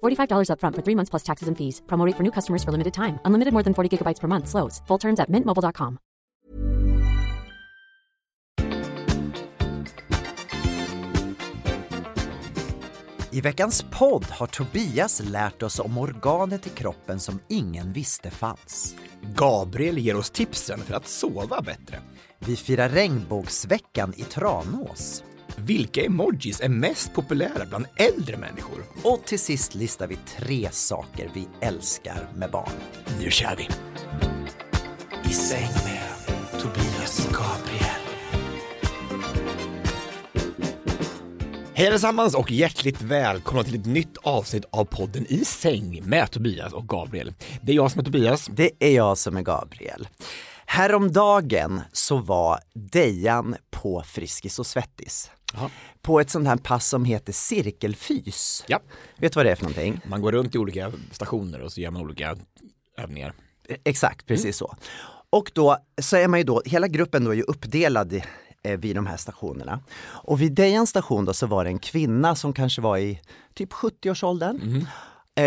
[0.00, 1.82] $45 upfront for three months plus taxes and fees.
[1.86, 3.18] Promo rate for new customers for limited time.
[3.24, 4.48] Unlimited more than 40 gigabytes per month.
[4.48, 4.82] Slows.
[4.86, 5.98] Full terms at mintmobile.com.
[13.32, 18.96] I veckans podd har Tobias lärt oss om organet i kroppen som ingen visste fanns.
[19.34, 22.00] Gabriel ger oss tipsen för att sova bättre.
[22.38, 25.24] Vi firar regnbågsveckan i Tranås.
[25.62, 28.84] Vilka emojis är mest populära bland äldre människor?
[29.02, 32.72] Och till sist listar vi tre saker vi älskar med barn.
[33.20, 33.68] Nu kör vi!
[35.30, 38.00] I säng med Tobias och Gabriel.
[41.74, 46.72] Hej allesammans och hjärtligt välkomna till ett nytt avsnitt av podden I säng med Tobias
[46.72, 47.34] och Gabriel.
[47.62, 48.46] Det är jag som är Tobias.
[48.52, 50.08] Det är jag som är Gabriel.
[50.66, 55.30] Häromdagen så var Dejan på Friskis och Svettis.
[55.54, 55.70] Jaha.
[56.02, 58.64] På ett sånt här pass som heter cirkelfys.
[58.68, 58.80] Ja.
[59.16, 60.00] Vet du vad det är för någonting?
[60.06, 62.36] Man går runt i olika stationer och så gör man olika
[62.98, 63.32] övningar.
[63.84, 64.74] Exakt, precis så.
[65.30, 68.24] Och då så är man ju då, hela gruppen då är ju uppdelad i-
[68.62, 69.80] eh, vid de här stationerna.
[70.02, 73.20] Och vid Dejans station då så var det en kvinna som kanske var i
[73.54, 74.76] typ 70-årsåldern.
[74.76, 74.88] Eh,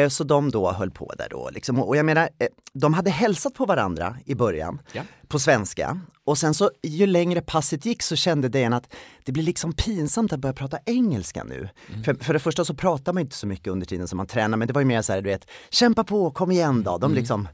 [0.09, 1.49] Så de då höll på där då.
[1.53, 1.79] Liksom.
[1.79, 5.01] Och jag menar, eh, de hade hälsat på varandra i början Ja.
[5.27, 5.99] på svenska.
[6.25, 10.33] Och sen så ju längre passet gick så kände Dejan att det blir liksom pinsamt
[10.33, 11.69] att börja prata engelska nu.
[12.05, 14.57] För, för det första så pratar man inte så mycket under tiden som man tränar
[14.57, 16.97] men det var ju mer så här, du vet, kämpa på, kom igen då.
[16.97, 17.47] De liksom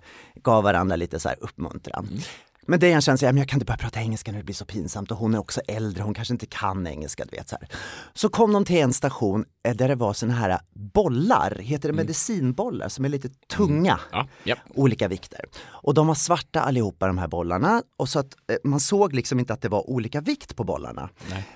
[0.44, 2.22] gav varandra lite så här uppmuntran.
[2.70, 4.66] Men Dejan kände sig, men jag kan inte börja prata engelska nu, det blir så
[4.66, 7.26] pinsamt och hon är också äldre, hon kanske inte kan engelska.
[7.26, 7.70] Du vet, så, här.
[8.14, 11.96] så kom de till en station eh, där det var såna här bollar, heter det
[11.96, 14.56] medicinbollar, som är lite tunga Ja, ja.
[14.76, 15.46] olika vikter.
[15.68, 19.40] Och de var svarta allihopa de här bollarna och så att eh, man såg liksom
[19.40, 21.10] inte att det var olika vikt på bollarna.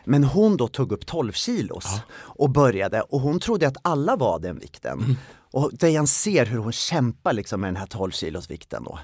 [0.06, 1.86] Men hon då tog upp 12 kilos
[2.16, 5.18] och började och hon trodde att alla var den vikten.
[5.52, 9.00] Och Dejan ser hur hon kämpar liksom med den här 12 kilos vikten då.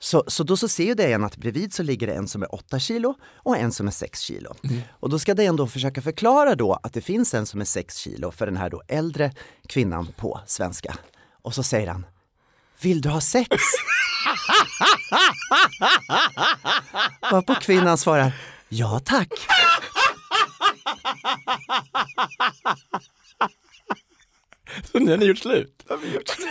[0.00, 2.54] Så, så då så ser ju Dejan att bredvid så ligger det en som är
[2.54, 4.54] 8 kilo och en som är 6 kilo.
[4.90, 7.96] Och då ska Dejan då försöka förklara då att det finns en som är 6
[7.96, 9.32] kilo för den här då äldre
[9.66, 10.96] kvinnan på svenska.
[11.42, 12.06] Och så säger han
[12.80, 13.48] vill du ha sex?
[17.30, 18.32] Varpå kvinnan svarar,
[18.68, 19.28] ja tack.
[24.92, 25.84] Så nu har ni gjort slut?
[25.88, 26.48] Har vi gjort slut?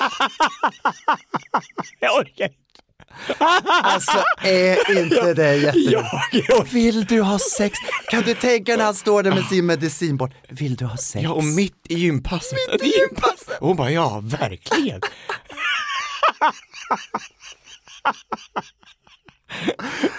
[2.00, 2.58] jag orkar inte.
[3.82, 6.72] Alltså är inte det jätteroligt?
[6.72, 7.78] Vill du ha sex?
[8.10, 10.34] Kan du tänka när han står där med sin medicinboll?
[10.48, 11.22] Vill du ha sex?
[11.24, 12.58] Ja, och mitt i gympasset.
[12.72, 13.60] Mitt i gympasset.
[13.60, 15.00] Och hon bara, ja, verkligen.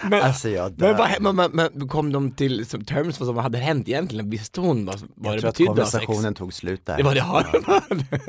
[0.09, 3.37] men, Alltså jag men, vad, men, men, men kom de till som terms vad som
[3.37, 4.29] hade hänt egentligen?
[4.29, 6.05] Visste hon vad, vad Jag det tror att betydde att ha sex?
[6.05, 6.97] konversationen tog slut där.
[6.97, 7.43] Det var det, ja.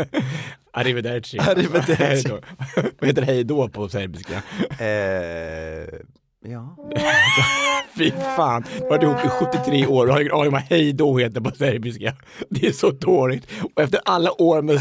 [0.72, 1.38] Arrivederci.
[1.38, 2.28] Arrivederci.
[3.00, 4.42] Vad heter hej då på serbiska?
[4.78, 6.00] Eh,
[6.52, 6.76] ja.
[7.98, 10.92] Fy fan, har varit ihop i 73 år och har ingen aning om vad hej
[10.92, 12.14] då heter på serbiska.
[12.50, 13.46] Det är så dåligt.
[13.74, 14.80] Och efter alla år med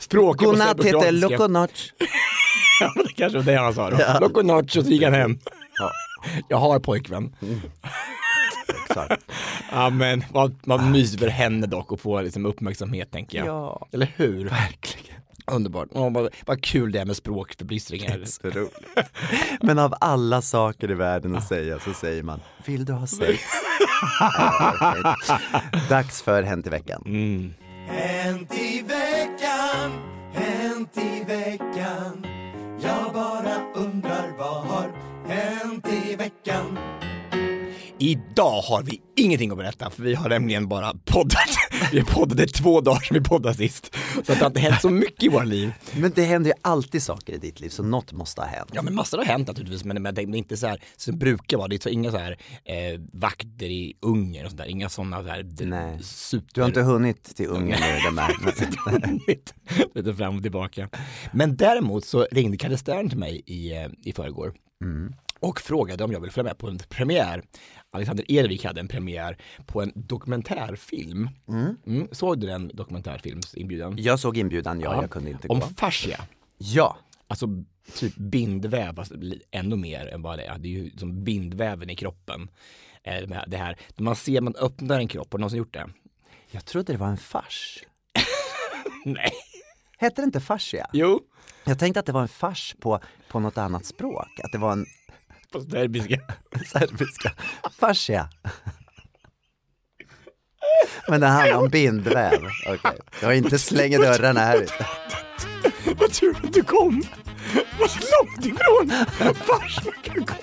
[0.00, 1.70] språket på Godnatt heter serbokroatiska- Lokonoc.
[2.80, 3.96] Ja, det kanske var det han sa då.
[4.00, 4.18] Ja.
[4.20, 5.38] Loco Nacho, så gick han hem.
[5.78, 5.90] Ja.
[6.48, 7.34] Jag har pojkvän.
[8.84, 9.24] Exakt.
[9.72, 13.46] Ja men vad, vad mysigt för henne dock att få liksom, uppmärksamhet tänker jag.
[13.46, 13.86] Ja.
[13.92, 14.44] Eller hur?
[14.48, 15.20] Verkligen.
[15.50, 15.88] Underbart.
[15.92, 18.24] Åh, vad, vad kul det är med språkförbistringar.
[18.24, 19.12] Så roligt.
[19.62, 23.42] Men av alla saker i världen att säga så säger man, vill du ha sex?
[25.88, 27.02] Dags för Hänt i veckan.
[27.88, 29.90] Hänt i veckan,
[30.32, 32.26] hänt i veckan
[32.82, 34.92] Jag bara undrar vad har
[35.28, 36.78] hänt i veckan
[38.00, 41.48] Idag har vi ingenting att berätta för vi har nämligen bara poddat
[41.92, 43.96] Vi poddade två dagar sedan vi poddade sist.
[44.14, 45.72] Så att det har inte hänt så mycket i våra liv.
[45.96, 48.70] Men det händer ju alltid saker i ditt liv så något måste ha hänt.
[48.74, 51.18] Ja men massor har hänt naturligtvis men, men det är inte så här som det
[51.18, 51.68] brukar vara.
[51.68, 54.66] Det är inga så här eh, vakter i Ungern och sådär.
[54.66, 55.98] Inga sådana så här d- Nej.
[56.02, 56.48] super...
[56.54, 58.10] Du har inte hunnit till Ungern nu
[58.56, 59.54] det hunnit
[59.94, 60.88] lite fram och tillbaka.
[61.32, 64.52] Men däremot så ringde Kalle Stern till mig i, eh, i förrgår
[65.40, 67.42] och frågade om jag ville följa med på en premiär.
[67.90, 71.28] Alexander Ervik hade en premiär på en dokumentärfilm.
[71.86, 72.08] Mm.
[72.12, 73.94] Såg du den dokumentärfilmsinbjudan?
[73.98, 75.66] Jag såg inbjudan, ja, jag kunde inte Om gå.
[75.66, 76.20] fascia.
[76.58, 76.96] Ja,
[77.30, 77.46] Alltså
[77.94, 80.58] typ bindväv, li- ännu mer än vad det är.
[80.58, 82.48] Det är ju som bindväven i kroppen.
[83.04, 85.86] Eh, Det här, man ser, man öppnar en kropp, har du någonsin gjort det?
[86.50, 87.84] jag trodde det var en fars.
[89.04, 89.32] Nej.
[89.98, 90.86] Hette det inte fascia?
[90.92, 91.20] Jo.
[91.64, 94.72] Jag tänkte att det var en fars på, på något annat språk, att det var
[94.72, 94.86] en
[95.52, 96.20] På serbiska.
[96.66, 97.32] serbiska
[97.78, 98.28] fascia.
[101.08, 102.40] Men det handlar om bindväv.
[102.66, 104.86] Okej, jag inte slänger dörrarna här ute.
[105.98, 107.02] Vad tur att du kom.
[107.78, 110.38] Vad långt ifrån fars man kan komma.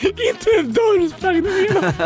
[0.00, 1.92] Inte en dörr sprang du igenom.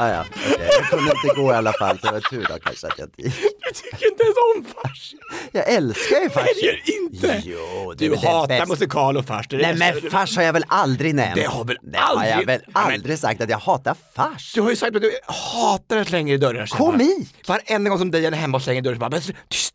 [0.00, 0.68] Ah, ja, okej.
[0.80, 3.06] Jag kunde inte gå i alla fall, så det var tur då kanske att jag
[3.08, 3.34] inte gick.
[3.36, 5.14] Du tycker inte ens om fars.
[5.52, 6.44] Jag älskar ju fars.
[6.44, 7.42] Nej, det gör inte.
[7.44, 9.46] Jo, är Du det hatar musikal och fars.
[9.52, 11.34] är Nej men fars har jag väl aldrig nämnt?
[11.34, 13.96] Det har väl Det har jag aldrig- väl Nej, men- aldrig sagt att jag hatar
[14.16, 14.52] fars?
[14.54, 16.66] Du har ju sagt att du hatar att slänga i dörrar.
[16.66, 17.28] så Kom bara- hit!
[17.48, 19.74] Varenda gång som Dejan är hemma och slänger i dörren så bara, men tyst, tyst,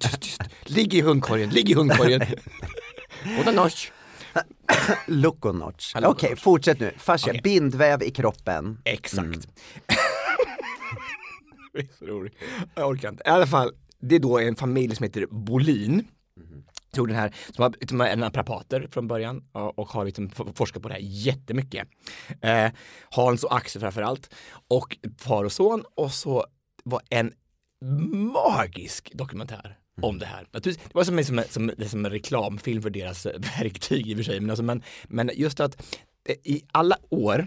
[0.00, 0.40] tyst, tyst.
[0.64, 2.20] Ligg i hundkorgen, ligg i hundkorgen.
[3.24, 3.38] Nosh.
[3.38, 3.92] Lukonoc.
[4.88, 5.94] Ja, Okej, Lukonoc.
[6.36, 6.92] fortsätt nu.
[6.96, 7.40] Fascia, Okej.
[7.42, 8.80] bindväv i kroppen.
[8.84, 9.48] Exakt.
[11.72, 12.34] det är så roligt.
[12.74, 13.22] Jag orkar inte.
[13.26, 16.08] I alla fall, det är då en familj som heter Bolin.
[16.92, 20.82] Tog den här, som har, som är naprapater från början och, och har liksom forskat
[20.82, 21.88] på det här jättemycket.
[22.40, 22.70] Eh,
[23.10, 24.34] Hans och Axel framförallt.
[24.68, 26.46] Och far och son och så
[26.84, 27.32] var en
[28.34, 30.08] magisk dokumentär Mm.
[30.08, 30.46] om det här.
[30.52, 34.12] Naturligtvis, Det var som, en- som, som, som en reklamfilm för deras eh, verktyg i
[34.14, 34.40] och för sig.
[34.40, 35.96] Men, alltså, men, men just att
[36.28, 37.46] eh, i alla år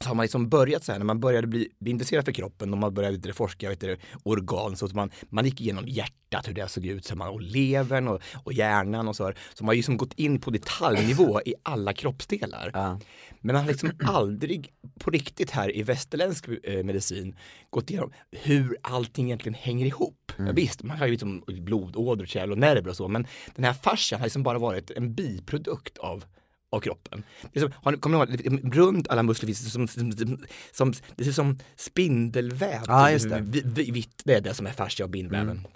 [0.00, 2.72] så har man liksom börjat så här, när man började bli, bli intresserad för kroppen
[2.72, 6.54] och man började forska vet du, organ, så att man, man gick igenom hjärtat, hur
[6.54, 9.24] det såg ut, så man, och levern och, och hjärnan och så.
[9.24, 9.38] här.
[9.54, 12.70] Så man har ju liksom gått in på detaljnivå i alla kroppsdelar.
[12.74, 13.00] Ja.
[13.40, 17.36] Men man har liksom aldrig på riktigt här i västerländsk eh, medicin
[17.70, 20.32] gått igenom hur allting egentligen hänger ihop.
[20.36, 23.72] Ja, visst, man har ju liksom blodådror, kärl och nerver och så, men den här
[23.72, 26.24] fascian har liksom bara varit en biprodukt av
[26.76, 27.22] av kroppen.
[27.52, 29.88] Det är som, har ni, kommer ni ihåg, runt alla muskler finns det som,
[30.72, 32.82] som, det ser som spindelväv.
[32.86, 33.40] Ja, just det.
[33.40, 35.66] Vi- vi- Vitt, det är det som är fascia och bindväven.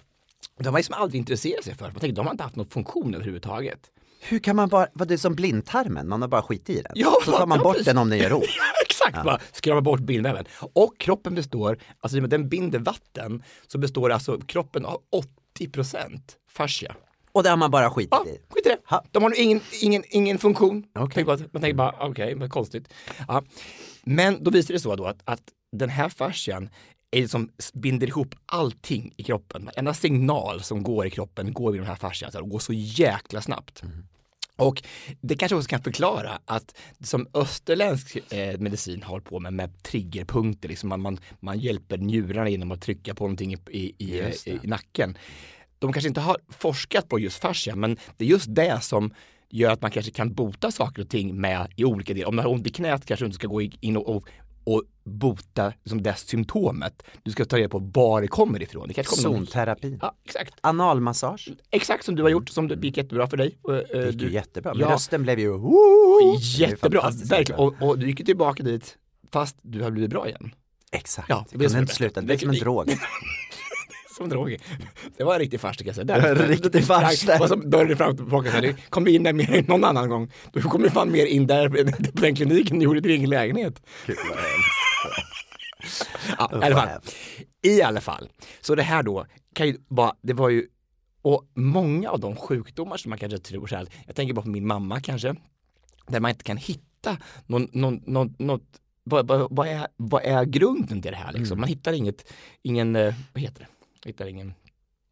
[0.59, 1.91] De har liksom aldrig intresserat sig för det.
[1.93, 3.79] Man tänker, de har inte haft någon funktion överhuvudtaget.
[4.23, 6.91] Hur kan man bara, vad det är som blindtarmen, man har bara skit i den.
[6.95, 7.85] Ja, så tar man ja, bort precis.
[7.85, 8.43] den om den gör ont.
[8.57, 10.45] Ja, exakt, bara skrapa bort bindväven.
[10.73, 15.01] Och kroppen består, alltså den binder vatten, så består alltså kroppen av
[15.59, 16.19] 80%
[16.49, 16.95] fascia.
[17.33, 18.39] Och det har man bara skitit Ja, i.
[18.49, 18.77] skit i det.
[18.85, 19.03] Ha.
[19.11, 20.83] De har nog ingen, ingen, ingen funktion.
[20.93, 22.93] Bara, man tänker bara, okej, vad konstigt.
[23.27, 23.43] Ja.
[24.03, 25.41] Men då visar det så då att, att
[25.71, 26.69] den här fascian
[27.11, 29.65] är det som binder ihop allting i kroppen.
[29.65, 33.41] Varenda signal som går i kroppen går i den här fascian och går så jäkla
[33.41, 33.83] snabbt.
[34.57, 34.83] Och
[35.21, 40.69] det kanske också kan förklara att som österländsk eh, medicin har på med, med triggerpunkter,
[40.69, 44.67] liksom man, man, man hjälper njurarna genom att trycka på någonting i, i, i, i
[44.67, 45.17] nacken.
[45.81, 49.13] De kanske inte har forskat på just fascia, men det är just det som
[49.49, 52.27] gör att man kanske kan bota saker och ting med i olika delar.
[52.27, 54.23] Om man har ont i knät kanske du inte ska gå in och, och,
[54.63, 57.03] och bota liksom det symptomet.
[57.23, 58.87] Du ska ta reda på var det kommer ifrån.
[58.87, 59.97] Det kanske kommer någon- Zonterapi.
[60.01, 60.53] Ja, exakt.
[60.61, 61.49] Analmassage.
[61.71, 63.57] Exakt som du har gjort, som det gick jättebra för dig.
[63.69, 64.93] Eh, Det gick ju du- jättebra, men Ja.
[64.93, 65.59] rösten blev ju
[66.57, 67.59] Jättebra, verkligen.
[67.61, 68.97] Och, och du gick ju tillbaka dit
[69.31, 70.51] fast du har blivit bra igen.
[70.91, 72.21] Exakt, Ja, det kunde inte sluta.
[72.21, 72.89] Det är som en drog.
[74.21, 74.61] Som droger.
[75.17, 76.25] Det var en riktig fars kan jag.
[76.25, 77.41] En riktig fars där.
[77.41, 78.49] Och så dörren fram och tillbaka.
[78.49, 80.31] Så här, det kom in där mer än någon annan gång.
[80.53, 81.69] Du kommer fan mer in där
[82.15, 83.81] på den kliniken du gjorde i din egen lägenhet.
[84.07, 84.81] Gud, vad hemskt.
[86.37, 86.89] Ja, i alla fall.
[87.61, 88.29] I alla fall.
[88.61, 90.67] Så det här då, kan ju vara, det var ju,
[91.21, 94.49] och många av de sjukdomar som man kanske tror så här, jag tänker bara på
[94.49, 95.35] min mamma kanske,
[96.07, 98.63] där man inte kan hitta någon, någon, någon, något,
[99.03, 101.59] vad, vad, vad, är, vad är grunden till det här liksom?
[101.59, 103.67] Man hittar inget, ingen, eh, vad heter det?
[104.05, 104.53] Hittar ingen,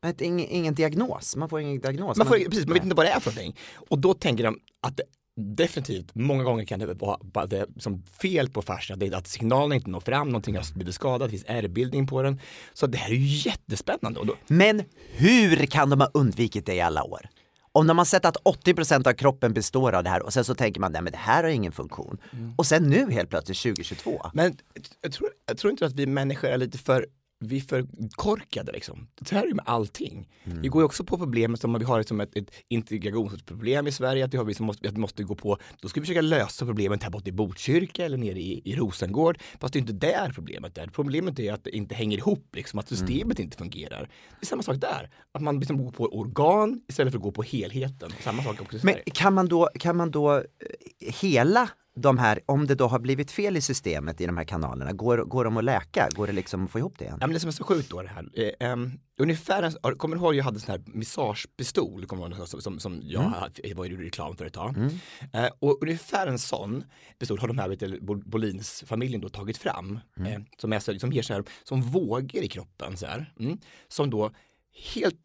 [0.01, 2.17] är Ingen, ingen diagnos, man får ingen diagnos.
[2.17, 3.55] man, får, precis, man vet inte vad det är för någonting.
[3.75, 5.03] Och då tänker de att det,
[5.35, 9.73] definitivt, många gånger kan det vara det som fel på fascia, det är att signalen
[9.75, 12.39] inte når fram, någonting har blivit skadat, det finns ärrbildning på den.
[12.73, 14.25] Så det här är ju jättespännande.
[14.25, 17.29] Då, Men hur kan de ha undvikit det i alla år?
[17.71, 20.55] Om de har sett att 80% av kroppen består av det här och sen så
[20.55, 22.17] tänker man, nej men det här har ingen funktion.
[22.57, 24.21] Och sen nu helt plötsligt 2022.
[24.33, 24.57] Men
[25.01, 27.07] jag tror, jag tror inte att vi människor är lite för
[27.39, 29.07] vi är för korkade liksom.
[29.19, 30.29] Det här är ju med allting.
[30.43, 34.25] Vi går ju också på problemet som vi har liksom ett, ett integrationsproblem i Sverige,
[34.25, 37.03] att vi, har, vi, måste, vi måste gå på, då ska vi försöka lösa problemet
[37.03, 39.39] här borta i Botkyrka eller nere i, i Rosengård.
[39.59, 40.87] Fast det är inte där problemet är.
[40.87, 44.09] Problemet är att det inte hänger ihop, liksom, att systemet inte fungerar.
[44.39, 45.09] Det är samma sak där.
[45.31, 48.11] Att man liksom går på organ istället för att gå på helheten.
[48.21, 49.03] Samma sak också i Men Sverige.
[49.13, 50.43] kan man då, kan man då eh,
[50.99, 51.69] hela
[52.01, 55.17] de här, om det då har blivit fel i systemet i de här kanalerna, går,
[55.17, 56.09] går de att läka?
[56.11, 57.17] Går det liksom att få ihop det igen?
[57.21, 58.29] Ja, men det som är så sjukt då det här.
[58.61, 62.35] Eh, um, ungefär, en, kommer du ihåg jag hade en sån här massagepistol, kommer du
[62.35, 64.75] ihåg, som, som, som jag hade- var ju reklam för ett tag.
[65.33, 66.83] Eh, och ungefär en sån
[67.19, 69.99] pistol har de här vet Bolins familjen då tagit fram.
[70.17, 73.33] Eh, som, är så, som ger så här, som vågor i kroppen så här.
[73.39, 74.31] Mm, som då
[74.93, 75.19] helt,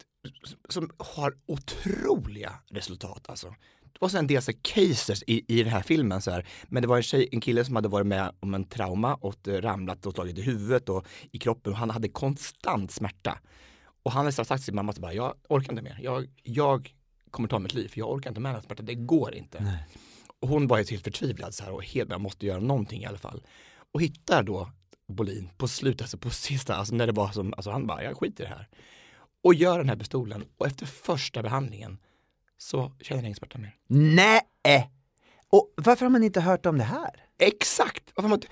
[0.69, 3.55] som har otroliga resultat alltså.
[3.95, 6.47] Det var så en del så cases i, i den här filmen så här.
[6.67, 9.47] Men det var en tjej, en kille som hade varit med om en trauma och
[9.47, 13.39] ramlat och slagit i huvudet och i kroppen och han hade konstant smärta.
[14.03, 15.99] Och han hade sagt till sin mamma att jag orkar inte mer.
[16.01, 16.93] Jag, jag
[17.31, 18.85] kommer ta mitt liv för jag orkar inte med den här smärtan.
[18.85, 19.79] Det går inte.
[20.41, 23.05] Och hon var ju helt förtvivlad så här och helt, jag måste göra någonting i
[23.05, 23.43] alla fall.
[23.91, 24.69] Och hittar då
[25.07, 28.17] Bolin på slutet, alltså på sista, alltså när det var som, alltså han bara, jag
[28.17, 28.67] skiter i det här.
[29.43, 31.97] Och gör den här pistolen och efter första behandlingen
[32.57, 33.75] så känner jag ingen smärta mer.
[33.87, 34.41] Nej!
[35.49, 37.09] Och varför har man inte hört om det här?
[37.39, 38.03] Exakt!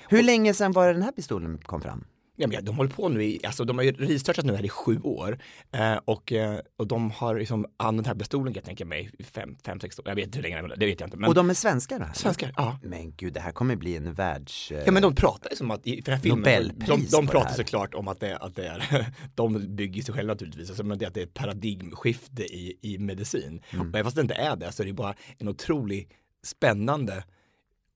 [0.09, 2.05] Hur länge sedan var det den här pistolen kom fram?
[2.35, 4.69] Ja, men de håller på nu i, alltså de har ju researchat nu här i
[4.69, 5.37] sju år
[5.71, 9.57] eh, och, eh, och de har liksom använt pistolen kan jag tänka mig i fem,
[9.65, 11.17] fem, sex år, jag vet inte hur länge, det vet jag inte.
[11.17, 12.05] Men och de är svenskar då?
[12.13, 12.79] svenskar, ja.
[12.83, 14.71] Men gud, det här kommer bli en världs...
[14.71, 17.25] eh, Ja men de pratar ju som att i den här filmen, Nobelpris de, de
[17.25, 20.83] på pratar såklart om att det, att det är, de bygger sig själva naturligtvis, alltså,
[20.83, 23.61] men det, att det är ett paradigmskifte i, i medicin.
[23.69, 23.89] Mm.
[23.89, 26.11] Och även fast det inte är det så är det bara en otroligt
[26.43, 27.23] spännande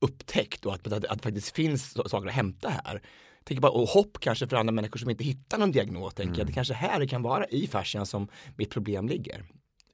[0.02, 3.02] upptäckt och att, att, att det faktiskt finns saker att hämta här.
[3.48, 6.40] Tänker bara, och hopp kanske för andra människor som inte hittar någon diagnos, tänker Mm.
[6.40, 6.48] jag.
[6.48, 8.28] Det kanske här det kan vara i fascian som
[8.58, 9.46] mitt problem ligger.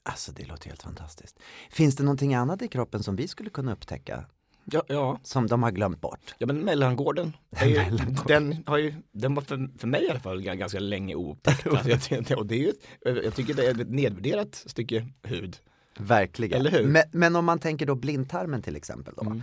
[0.03, 1.39] Alltså det låter helt fantastiskt.
[1.71, 4.25] Finns det någonting annat i kroppen som vi skulle kunna upptäcka?
[4.65, 5.19] Ja, ja.
[5.23, 6.35] Som de har glömt bort?
[6.37, 7.33] Ja men mellangården,
[7.65, 7.81] ju,
[8.27, 11.67] den, har ju, den var för, för mig i alla fall ganska länge oupptäckt.
[11.71, 15.07] Alltså, jag, tänkte- och det är ju, ett- jag tycker det är ett nedvärderat stycke
[15.23, 15.57] hud.
[15.97, 16.65] Verkligen.
[16.67, 16.91] Mm.
[16.91, 19.41] Men, men om man tänker då blindtarmen till exempel då.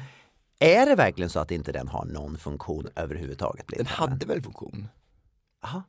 [0.63, 3.67] Är det verkligen så att inte den har någon funktion överhuvudtaget?
[3.69, 4.89] Den hade väl funktion?
[5.65, 5.83] Aha.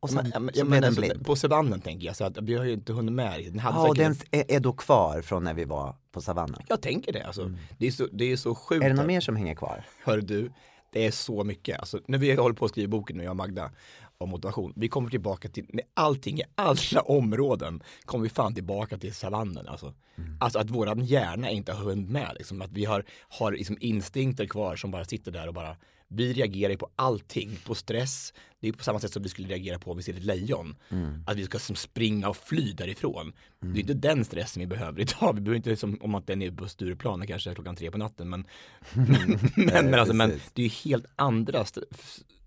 [0.00, 1.26] Och sen men, så ja, blev men den alltså, blind?
[1.26, 3.44] på savannen tänker jag, så att vi har ju inte hunnit med.
[3.44, 6.60] Den hade Ja, och den är, är då kvar från när vi var på savannen?
[6.68, 7.52] Jag tänker det, alltså.
[7.78, 8.84] det, är så, det är så sjukt.
[8.84, 9.84] Är det något mer som hänger kvar?
[10.04, 10.52] Hör du,
[10.92, 11.78] det är så mycket.
[11.78, 13.70] Alltså, när vi håller på att skriva boken, nu jag och Magda,
[14.24, 14.72] om motivation.
[14.76, 19.68] Vi kommer tillbaka till, med allting i alla områden, kommer vi fan tillbaka till savannen.
[19.68, 19.94] Alltså,
[20.40, 22.34] alltså att våran hjärna inte har hunnit med.
[22.38, 25.76] Liksom, att vi har, har liksom instinkter kvar som bara sitter där och bara,
[26.08, 28.32] vi reagerar på allting, på stress.
[28.60, 30.76] Det är på samma sätt som vi skulle reagera på om vi ser ett lejon.
[31.26, 33.32] Att vi ska som springa och fly därifrån.
[33.60, 35.34] Det är inte den stressen vi behöver idag.
[35.34, 38.30] Vi behöver inte, som, om att den är på Stureplan, kanske klockan tre på natten.
[38.30, 38.46] Men,
[38.92, 41.64] men, men, men, alltså, men det är helt andra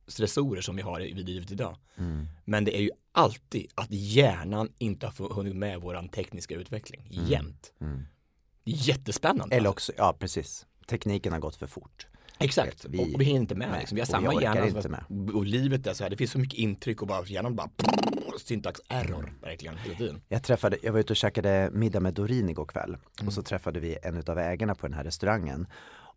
[0.07, 1.77] stressorer som vi har i livet idag.
[1.97, 2.27] Mm.
[2.45, 7.73] Men det är ju alltid att hjärnan inte har hunnit med våran tekniska utveckling jämt.
[8.63, 9.43] Det är jättespännande.
[9.55, 9.57] Mm.
[9.57, 10.65] Eller också, ja precis.
[10.87, 12.07] Tekniken har gått för fort.
[12.39, 13.69] Exakt, vi- och, vi hinner inte med.
[13.69, 13.95] Nej, liksom.
[13.95, 14.67] Vi har vi samma orkar hjärna.
[14.67, 17.55] inte som- Och livet är så här, det finns så mycket intryck och bara hjärnan
[17.55, 17.69] bara
[18.39, 20.21] syntax error verkligen hela tiden.
[20.27, 22.97] Jag träffade, jag var ute och käkade middag med Dorin igår kväll
[23.27, 25.67] och så träffade vi en av ägarna på den här restaurangen.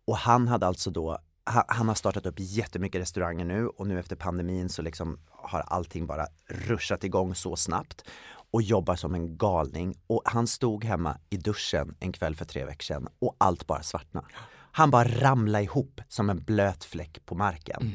[0.05, 4.15] Och han hade alltså då, han, har startat upp jättemycket restauranger nu och nu efter
[4.15, 8.03] pandemin så liksom har allting bara ruschat igång så snabbt
[8.51, 9.95] och jobbar som en galning.
[10.07, 13.83] Och han stod hemma i duschen en kväll för tre veckor sedan och allt bara
[13.83, 14.27] svartnade.
[14.71, 17.91] Han bara ramlade ihop som en blöt fläck på marken.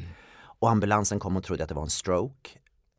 [0.59, 2.49] Och ambulansen kom och trodde att det var en stroke.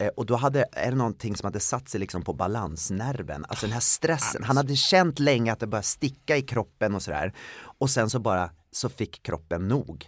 [0.00, 3.66] Eh, Och då hade, är det någonting som hade satt sig liksom på balansnerven, alltså
[3.66, 4.44] den här stressen.
[4.44, 7.32] Han hade känt länge att det började sticka i kroppen och sådär.
[7.78, 10.06] Och sen så bara, så fick kroppen nog.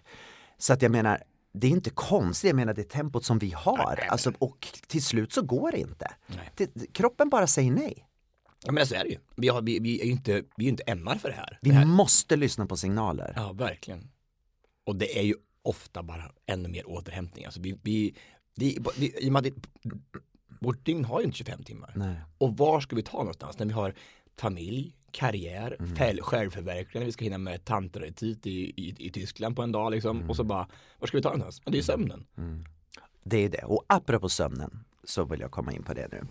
[0.61, 4.05] Så att jag menar, det är inte konstigt, jag menar det tempot som vi har.
[4.09, 6.15] Alltså, och till slut så går det inte.
[6.57, 8.07] Det, kroppen bara säger nej.
[8.65, 9.19] Ja men så är det ju.
[9.37, 11.59] Vi, har, vi, vi är ju inte, vi är inte MR för det här.
[11.63, 11.85] Vi det här.
[11.85, 13.33] måste lyssna på signaler.
[13.37, 14.11] Ja, verkligen.
[14.87, 17.45] Och det är ju ofta bara ännu mer återhämtning.
[17.45, 18.15] Alltså vi, vi,
[18.55, 19.91] vi, vi, I och med att det,
[20.61, 21.93] vårt dygn har ju inte 25 timmar.
[21.97, 22.17] Nej.
[22.39, 23.95] Och var ska vi ta någonstans när vi har
[24.37, 25.97] familj, karriär, Mm.
[25.97, 26.19] mm.
[26.23, 30.17] självförverkligande, vi ska hinna med tantraretit i, i, i Tyskland på en dag liksom.
[30.17, 30.31] Mm.
[30.31, 31.63] Och så bara, var ska vi ta någonstans?
[31.65, 32.27] Ja, det är sömnen.
[33.25, 33.63] Det är det.
[33.65, 36.23] Och apropå sömnen, så vill jag komma in på det nu.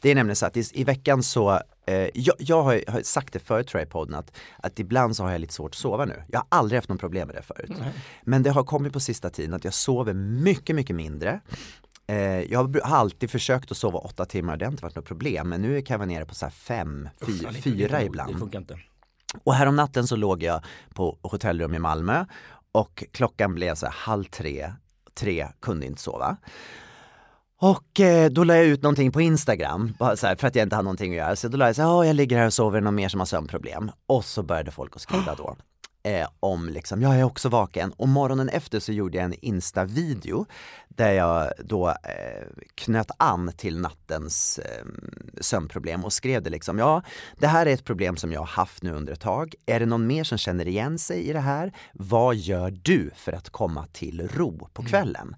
[0.00, 3.32] Det är nämligen så att i, i veckan så, eh, jag, jag har, har sagt
[3.32, 5.74] det förut tror jag i podden att, att ibland så har jag lite svårt att
[5.74, 6.22] sova nu.
[6.28, 7.70] Jag har aldrig haft någon problem med det förut.
[8.22, 11.40] Men det har kommit på sista tiden att jag sover mycket, mycket mindre.
[12.08, 12.16] Eh,
[12.52, 15.48] jag har alltid försökt att sova åtta timmar, det har inte varit något problem.
[15.48, 18.34] Men nu kan jag vara nere på så fem, fy, Ja, det- fyra ibland.
[18.34, 18.78] Det funkar inte.
[19.44, 22.24] Och härom natten så låg jag på hotellrum i Malmö
[22.72, 24.72] och klockan blev så halv tre,
[25.14, 26.36] tre, kunde inte sova.
[27.60, 30.84] Och eh, då la jag ut någonting på Instagram, här, för att jag inte hade
[30.84, 31.36] någonting att göra.
[31.36, 33.20] Så då la jag så här, "Ja, jag ligger här och sover, någon mer som
[33.20, 33.90] har sömnproblem?
[34.06, 35.56] Och så började folk att skriva då.
[36.06, 37.92] Eh, om liksom, jag är också vaken.
[37.92, 40.46] Och morgonen efter så gjorde jag en Insta-video
[40.88, 44.86] där jag då eh, knöt an till nattens eh,
[45.40, 47.02] sömnproblem och skrev det liksom, ja,
[47.38, 49.54] det här är ett problem som jag har haft nu under ett tag.
[49.66, 51.72] Är det någon mer som känner igen sig i det här?
[51.92, 55.36] Vad gör du för att komma till ro på kvällen?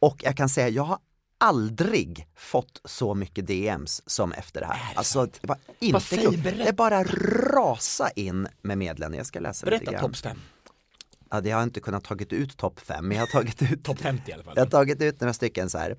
[0.00, 0.98] Och jag kan säga, jag har
[1.38, 4.94] aldrig fått så mycket DMs som efter det här.
[4.94, 6.44] Alltså det var inte klokt.
[6.44, 9.18] Det bara rasa in med meddelanden.
[9.18, 10.00] Jag ska läsa lite Berätta grann.
[10.00, 10.38] topp fem.
[11.30, 13.84] Ja, det har jag inte kunnat tagit ut topp fem, men jag har tagit ut
[13.84, 14.52] Topp 50 i alla fall.
[14.56, 15.96] jag har tagit ut några stycken så här.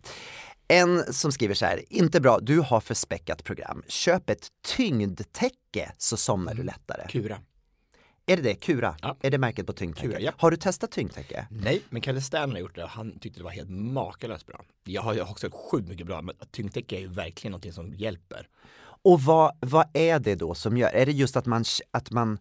[0.68, 3.84] En som skriver så här, inte bra, du har för späckat program.
[3.88, 7.08] Köp ett tyngdtäcke så somnar du lättare.
[7.10, 7.38] Kura.
[8.28, 8.56] Är det det?
[8.56, 8.96] Kura?
[9.02, 9.18] Ja.
[9.22, 10.20] Är det märket på tyngdtäcke?
[10.20, 10.32] Ja.
[10.38, 11.48] Har du testat tyngdtäcke?
[11.50, 14.62] Nej, men Kalle Stern har gjort det och han tyckte det var helt makalöst bra.
[14.84, 17.94] Jag har, jag har också sjukt mycket bra, men tyngdtäcke är ju verkligen någonting som
[17.94, 18.48] hjälper.
[19.04, 22.40] Och vad, vad är det då som gör, är det just att man, att man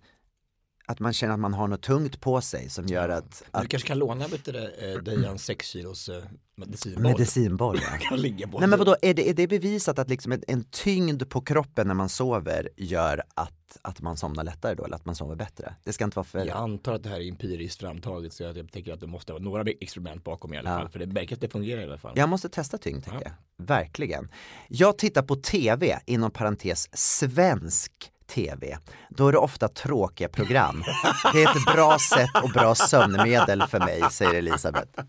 [0.87, 3.69] att man känner att man har något tungt på sig som gör att, Du att
[3.69, 4.59] kanske kan låna vet du,
[4.95, 6.23] eh, Dejans 6 kilos eh,
[6.57, 7.03] medicinboll.
[7.03, 7.99] medicinboll ja.
[8.09, 8.59] kan ligga på.
[8.59, 11.87] Nej men vadå, är det, är det bevisat att liksom en, en tyngd på kroppen
[11.87, 15.75] när man sover gör att, att man somnar lättare då eller att man sover bättre?
[15.85, 16.38] Det ska inte vara för...
[16.47, 19.43] Jag antar att det här är empiriskt framtaget så jag tänker att det måste vara
[19.43, 20.79] några experiment bakom i alla Ja.
[20.79, 20.88] fall.
[20.88, 22.12] För det verkar att det fungerar i alla fall.
[22.17, 24.29] Jag måste testa tyngdtäcke, verkligen.
[24.69, 27.93] Jag tittar på TV, inom parentes svensk
[28.26, 28.78] TV.
[29.09, 30.85] Då är det ofta tråkiga program.
[31.33, 35.02] Det är ett bra sätt och bra sömnmedel för mig, säger Elisabeth.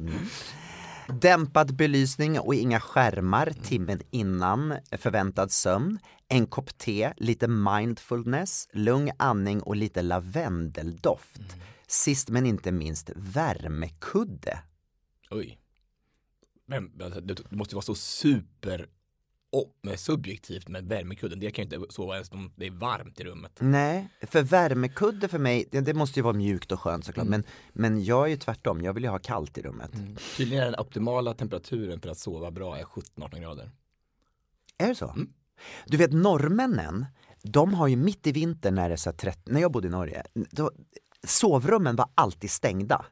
[0.00, 0.14] Mm.
[1.08, 5.98] Dämpad belysning och inga skärmar timmen innan förväntad sömn.
[6.28, 11.40] En kopp te, lite mindfulness, lugn andning och lite lavendeldoft.
[11.86, 14.58] Sist men inte minst värmekudde.
[15.30, 15.58] Oj.
[16.66, 18.88] Men alltså, det måste vara så super
[19.82, 21.40] med subjektivt med värmekudden.
[21.40, 23.58] Det kan ju inte sova ens om det är varmt i rummet.
[23.60, 27.26] Nej, för värmekudde för mig, det, det måste ju vara mjukt och skönt såklart.
[27.26, 29.90] Men, men jag är ju tvärtom, jag vill ju ha kallt i rummet.
[30.36, 33.70] Tydligen är den optimala temperaturen för att sova bra är 17-18 grader.
[34.78, 35.16] Är det så?
[35.86, 37.06] Du vet norrmännen,
[37.42, 39.88] de har ju mitt i vintern när det är så här 30, när jag bodde
[39.88, 40.70] i Norge, då,
[41.26, 43.04] sovrummen var alltid stängda.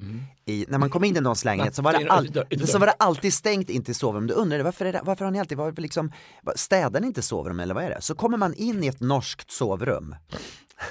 [0.45, 2.27] I, när man kom in i någons lägenhet så var, det all,
[2.67, 4.29] så var det alltid stängt in till sovrummet.
[4.29, 6.13] Du undrade varför, är det, varför har ni alltid varit liksom,
[6.57, 8.01] städar ni inte sovrum eller vad är det?
[8.01, 10.17] Så kommer man in i ett norskt sovrum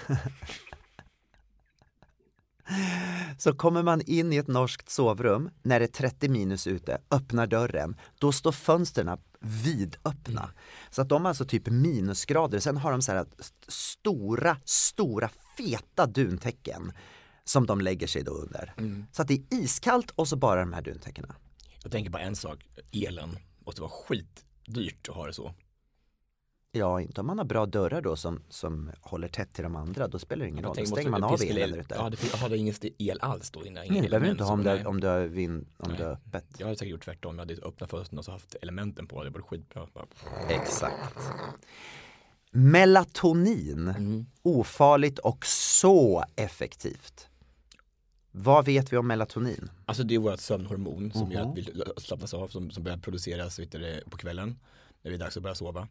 [3.37, 7.47] Så kommer man in i ett norskt sovrum när det är 30 minus ute, öppnar
[7.47, 10.49] dörren, då står fönstren vidöppna.
[10.89, 15.29] Så att de har alltså typ minusgrader, sen har de så här st- stora, stora
[15.57, 16.91] feta duntäcken
[17.43, 18.73] som de lägger sig då under.
[19.11, 21.35] Så att det är iskallt och så bara de här duntäckena.
[21.83, 25.53] Jag tänker på en sak, elen måste vara skitdyrt att ha det så.
[26.75, 30.07] Ja, inte om man har bra dörrar då som, som håller tätt till de andra,
[30.07, 30.75] då spelar det ingen roll.
[30.79, 31.95] Då stänger man av elen där ute.
[31.95, 33.87] Ja, det har ingen el alls då innan?
[33.89, 35.97] Nej, det behöver du inte ha om du, om du har vind, om Nej.
[35.97, 36.45] du har öppet.
[36.57, 39.29] Jag hade säkert gjort tvärtom, jag hade öppnat fönstren och så haft elementen på, det
[39.29, 39.87] var skitbra.
[39.93, 40.05] Bara-
[40.49, 41.19] Exakt.
[42.55, 47.27] Melatonin, ofarligt och så effektivt.
[48.31, 49.69] Vad vet vi om melatonin?
[49.85, 51.51] Alltså det är vårt sömnhormon som gör Mhm.
[51.51, 54.59] att vi slappnas av, som, som börjar produceras det, på kvällen
[55.01, 55.87] när det är dags att börja sova.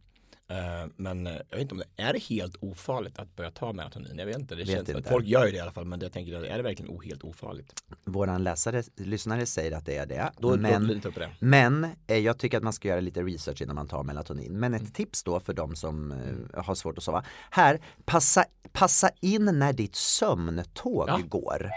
[0.48, 4.18] Eh, men eh, jag vet inte om det är helt ofarligt att börja ta melatonin.
[4.18, 4.54] Jag vet inte.
[4.54, 5.10] Det Vet känns, inte.
[5.10, 7.24] Folk gör ju det i alla fall men jag tänker att är det verkligen helt
[7.24, 7.82] ofarligt?
[8.04, 10.30] Våran läsare, lyssnare säger att det är det.
[10.38, 11.30] Då, men då det.
[11.38, 14.52] men eh, jag tycker att man ska göra lite research innan man tar melatonin.
[14.60, 14.84] Men Mm.
[14.86, 17.24] ett tips då för de som eh, har svårt att sova.
[17.50, 21.20] Här, passa, passa in när ditt sömntåg Ja.
[21.28, 21.70] går.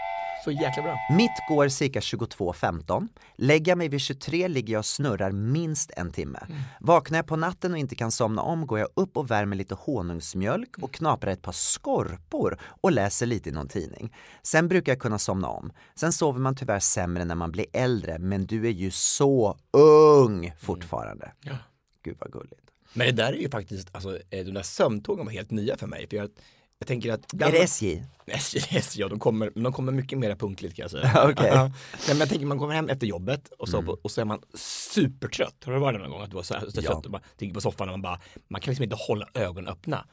[0.46, 0.98] Så jäkla bra.
[1.10, 3.08] Mitt går cirka 22.15.
[3.36, 6.38] Lägger jag mig vid 23 ligger jag och snurrar minst en timme.
[6.80, 9.74] Vaknar jag på natten och inte kan somna om går jag upp och värmer lite
[9.74, 14.14] honungsmjölk och knaprar ett par skorpor och läser lite i någon tidning.
[14.42, 15.72] Sen brukar jag kunna somna om.
[15.94, 20.52] Sen sover man tyvärr sämre när man blir äldre men du är ju så ung
[20.60, 21.32] fortfarande.
[21.40, 21.56] Ja.
[22.02, 22.70] Gud vad gulligt.
[22.92, 26.06] Men det där är ju faktiskt, alltså de där sömntågen var helt nya för mig.
[26.08, 26.30] För jag,
[26.78, 28.02] Jag tänker att Är det SJ?
[28.26, 31.34] SJ, SJ, ja, de kommer, de kommer mycket mer punktligt kan jag säga.
[31.36, 31.70] Nej,
[32.08, 33.94] men jag tänker man kommer hem efter jobbet och så, Mm.
[34.02, 35.64] och så är man supertrött.
[35.64, 36.90] Har du varit det någon gång att du var så här så Ja.
[36.92, 39.68] trött och bara ligger på soffan och man bara, man kan liksom inte hålla ögonen
[39.72, 40.06] öppna.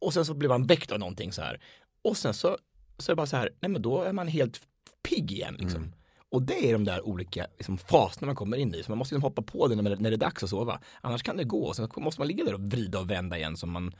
[0.00, 1.60] Och sen så blir man väckt av någonting så här.
[2.04, 2.58] Och sen så,
[2.98, 4.60] så är det bara så här, nej men då är man helt
[5.08, 5.82] pigg igen liksom.
[5.82, 5.92] Mm.
[6.32, 8.82] Och det är de där olika liksom, faserna man kommer in i.
[8.82, 10.80] Så man måste liksom hoppa på det när, när det är dags att sova.
[11.00, 11.62] Annars kan det gå.
[11.64, 13.94] Och sen måste man ligga där och vrida och vända igen som man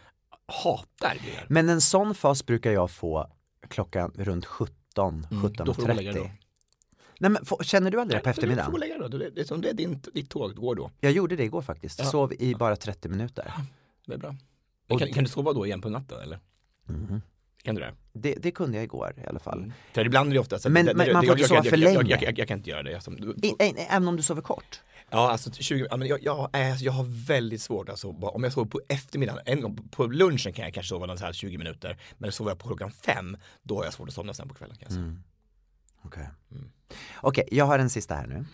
[0.50, 1.14] hatar.
[1.24, 1.44] Det.
[1.48, 3.26] Men en sån fas brukar jag få
[3.68, 6.14] klockan runt 17, Mm, då får du gå och lägga 17.30.
[6.14, 6.30] dig då.
[7.20, 8.80] Nej men få- känner du aldrig det på men Du får eftermiddagen?
[8.80, 9.30] lägga då.
[9.34, 10.90] Det, är som det är din, ditt tåg, går då.
[11.00, 12.04] Jag gjorde det igår faktiskt, Ja.
[12.04, 13.52] sov i bara 30 minuter.
[14.06, 14.34] Det är bra.
[14.88, 16.38] Kan, det- kan du sova då igen på natten eller?
[16.86, 17.22] Mhm.
[17.62, 17.94] Kan du det?
[18.12, 19.72] Det, det kunde jag igår i alla fall.
[19.92, 21.76] För ibland är det ofta så Men- det- man får inte jag- sova jag- för
[21.76, 22.10] jag- jag- länge.
[22.10, 22.94] Jag, jag, jag kan inte göra det.
[22.94, 23.54] Alltså, du- i,
[23.90, 24.80] även om du sover kort?
[25.10, 28.28] Ja, alltså 20, ja, men jag, jag, är, jag har väldigt svårt att sova.
[28.28, 31.32] Om jag sover på eftermiddagen, en gång på- lunchen kan jag kanske sova så här
[31.32, 31.98] 20 minuter.
[32.18, 34.76] Men sover jag på klockan fem, då har jag svårt att somna sen på kvällen.
[34.80, 35.02] Jag säga.
[35.04, 35.22] Mm.
[36.02, 36.70] Okej, Mm.
[37.20, 38.44] Okej, jag har en sista här nu.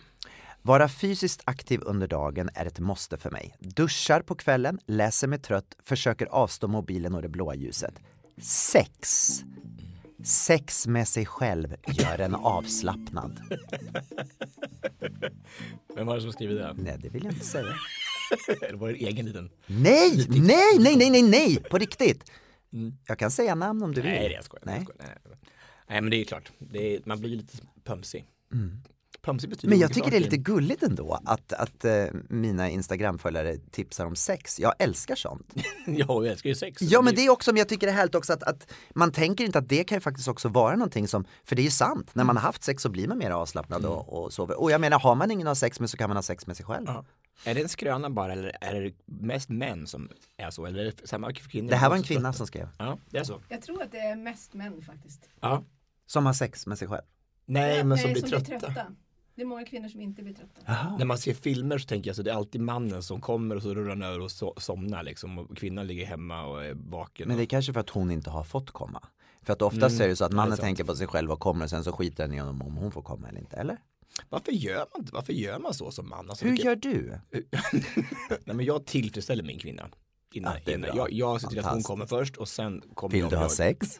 [0.61, 3.55] Vara fysiskt aktiv under dagen är ett måste för mig.
[3.59, 7.93] Duschar på kvällen, läser mig trött, försöker avstå mobilen och det blåa ljuset.
[8.41, 9.29] Sex.
[10.23, 13.41] Sex med sig själv gör en avslappnad.
[15.95, 16.73] Vem var det som skrev det?
[16.77, 17.73] Nej, det vill jag inte säga.
[18.61, 19.49] Eller var det egen liten?
[19.67, 22.31] Nej, nej, nej, nej, nej, nej, på riktigt.
[22.73, 22.97] Mm.
[23.07, 24.11] Jag kan säga namn om du vill.
[24.11, 24.63] Nej, det är jag skojar.
[24.65, 24.75] Nej.
[24.75, 24.85] Nej.
[24.87, 25.09] Jag skojar.
[25.23, 25.51] Nej, nej.
[25.89, 26.51] nej, men det är klart.
[26.59, 28.25] Det är, man blir lite pömsig.
[28.53, 28.81] Mm.
[29.27, 33.57] Pömsig betyder Men jag tycker det är lite gulligt ändå att, att eh, mina Instagramföljare
[33.71, 34.59] tipsar om sex.
[34.59, 35.53] Jag älskar sånt.
[35.85, 36.81] ja, jag älskar ju sex.
[36.81, 39.11] Ja men det är också, men jag tycker det är härligt också att, att man
[39.11, 41.69] tänker inte att det kan ju faktiskt också vara någonting som, för det är ju
[41.69, 44.61] sant, när man har haft sex så blir man mer avslappnad och, och sover.
[44.61, 46.47] Och jag menar, har man ingen att ha sex med så kan man ha sex
[46.47, 46.85] med sig själv.
[46.87, 47.05] Ja.
[47.45, 50.65] Är det en skröna bara eller är det mest män som är så?
[50.65, 51.69] Eller är det samma kvinnor?
[51.69, 53.41] Det här var en kvinna som skrev, Ja, det är så.
[53.49, 55.29] Jag tror att det är mest män faktiskt.
[55.39, 55.63] Ja.
[56.05, 57.03] som har sex med sig själv.
[57.45, 58.85] Nej, men som nej, blir trötta.
[59.37, 60.95] Det är många kvinnor som inte blir trötta.
[60.99, 63.61] När man ser filmer så tänker jag så det är alltid mannen som kommer och
[63.61, 67.27] så rullar han över och so somnar liksom och kvinnan ligger hemma och är vaken.
[67.27, 69.03] Men det är kanske för att hon inte har fått komma.
[69.41, 71.63] För att oftast Mm, är det så att mannen tänker på sig själv och kommer
[71.65, 73.77] och sen så skiter den i honom om hon får komma eller inte, eller?
[74.29, 75.07] Varför gör man?
[75.13, 76.29] Varför gör man så som man?
[76.29, 77.19] Alltså, Hur vilket- gör du?
[78.45, 79.89] Nej men jag tillfredsställer min kvinna.
[80.31, 80.95] Innan, Ja, innan.
[80.97, 83.29] Jag, jag ser till att hon kommer först och sen kommer Vill jag.
[83.29, 83.51] du ha jag.
[83.51, 83.99] sex?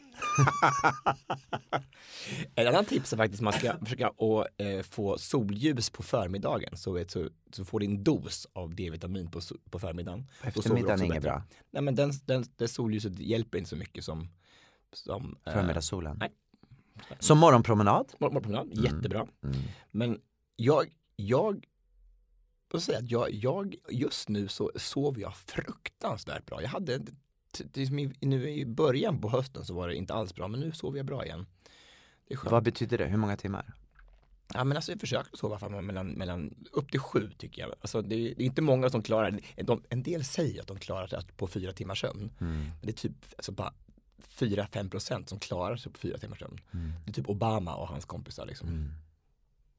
[2.54, 6.76] Ett annat tips är faktiskt att man ska försöka att eh, få solljus på förmiddagen
[6.76, 10.26] så, så, så får din dos av D-vitamin på, på förmiddagen.
[10.42, 11.42] På eftermiddagen är inget bra.
[11.70, 14.28] Nej men den, den, det solljuset hjälper inte så mycket som,
[14.92, 16.16] som eh, Förmiddagssolen.
[16.20, 16.30] nej.
[17.18, 18.12] Som morgonpromenad?
[18.18, 18.68] mor- morgonpromenad.
[18.84, 19.26] Jättebra.
[19.44, 19.56] Mm.
[19.90, 20.20] Men
[20.56, 20.84] jag,
[21.16, 21.64] jag,
[22.76, 26.62] jag säga att jag, jag, just nu så sover jag fruktansvärt bra.
[26.62, 27.00] Jag hade,
[28.20, 31.06] nu i början på hösten så var det inte alls bra, men nu sover jag
[31.06, 31.46] bra igen.
[32.44, 33.06] Vad betyder det?
[33.06, 33.74] Hur många timmar?
[34.54, 37.74] Ja men alltså jag försöker sova mellan, mellan upp till sju tycker jag.
[37.80, 39.62] Alltså det, är, det är inte många som klarar det.
[39.62, 42.30] De, en del säger att de klarar sig på fyra timmars sömn.
[42.40, 42.60] Mm.
[42.60, 43.72] Men det är typ alltså bara
[44.38, 46.60] 4-5 procent som klarar sig på fyra timmars sömn.
[46.72, 46.92] Mm.
[47.04, 48.68] Det är typ Obama och hans kompisar liksom.
[48.68, 48.92] Mm.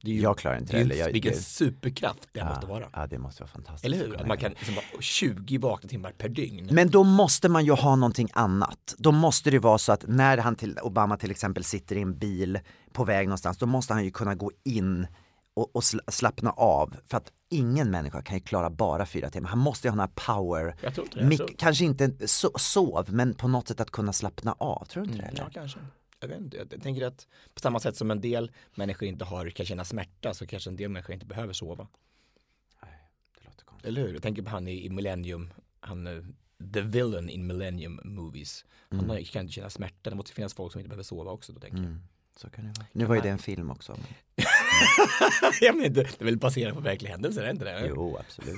[0.02, 1.00] Det är ju, Jag klarar inte det ju.
[1.00, 2.86] Jag- vilken det- superkraft det ja, måste vara.
[2.94, 3.86] Ja, det måste vara fantastiskt.
[3.86, 4.22] Eller hur?
[4.22, 6.70] Att man kan liksom bara 20 vakna timmar per dygn.
[6.72, 8.96] Men då måste man ju ha någonting annat.
[8.98, 12.18] Då måste det vara så att när han till, Obama till exempel sitter i en
[12.18, 12.60] bil
[12.92, 15.08] på väg någonstans, då måste han ju kunna gå in
[15.54, 16.96] och, och sl- slappna av.
[17.08, 19.50] För att ingen människa kan ju klara bara fyra timmar.
[19.50, 21.26] Han måste ju ha den här power, jag tror inte det.
[21.26, 24.86] Jag tror, kanske inte so, sov, men på något sätt att kunna slappna av.
[24.86, 25.42] Tror du inte mm, det?
[25.42, 25.54] ja Eller?
[25.54, 25.80] kanske.
[26.20, 26.58] Jag vet inte.
[26.58, 30.34] Jag tänker att på samma sätt som en del människor inte har, kan känna smärta
[30.34, 31.88] så kanske en del människor inte behöver sova.
[33.38, 33.88] Det låter konstigt.
[33.88, 34.14] Eller hur?
[34.14, 36.24] Jag tänker på han i, i Millennium, han, eh,
[36.74, 38.66] the villain in Millennium movies.
[38.90, 39.24] Han Mm.
[39.26, 41.78] kan inte känna smärta, det måste finnas folk som inte behöver sova också då tänker
[41.78, 41.86] jag.
[41.86, 42.02] Mm.
[42.36, 42.88] Så kan det vara.
[42.92, 43.98] Nu var ju det en film också.
[45.62, 47.86] Jag vet inte, det är väl baserat på verkliga händelser, är det inte det?
[47.90, 48.56] Jo, absolut.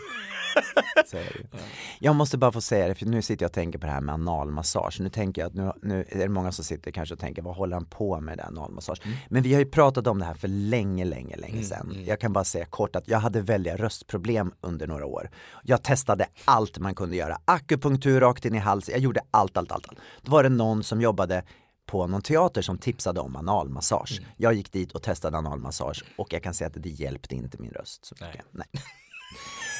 [1.07, 1.57] Så är det.
[1.99, 4.01] Jag måste bara få säga det, för nu sitter jag och tänker på det här
[4.01, 4.97] med analmassage.
[4.99, 7.55] Nu tänker jag att nu, nu är det många som sitter kanske och tänker, vad
[7.55, 9.01] håller han på med det analmassage?
[9.29, 11.91] Men vi har ju pratat om det här för länge, länge, länge Mm, sedan.
[11.93, 12.05] mm.
[12.05, 15.29] Jag kan bara säga kort att jag hade väldiga röstproblem under några år.
[15.63, 19.71] Jag testade allt man kunde göra, akupunktur rakt in i halsen, jag gjorde allt, allt,
[19.71, 19.87] allt.
[19.89, 19.99] allt.
[20.21, 21.43] Då var det någon som jobbade
[21.91, 24.19] på någon teater som tipsade om analmassage.
[24.19, 24.31] Mm.
[24.37, 27.71] Jag gick dit och testade analmassage och jag kan säga att det hjälpte inte min
[27.71, 28.05] röst.
[28.05, 28.29] Så Nej.
[28.29, 28.45] mycket.
[28.51, 28.67] Nej.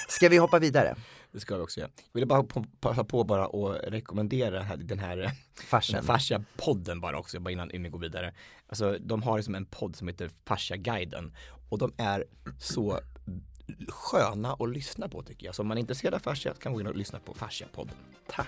[0.10, 0.96] Ska vi hoppa vidare?
[1.32, 1.90] Det ska vi också göra.
[1.96, 2.44] Jag ville bara
[2.80, 7.70] passa på bara och rekommendera den här, den här, den fascia-podden bara också, bara innan,
[7.74, 8.34] vi går vidare.
[8.68, 11.36] Alltså de har liksom en podd som heter Fascia-guiden
[11.70, 12.26] och de är
[12.60, 13.00] så
[13.88, 15.56] sköna att lyssna på tycker jag.
[15.56, 17.96] Så om man är intresserad av fascia kan man gå in och lyssna på Fascia-podden.
[18.28, 18.48] Tack!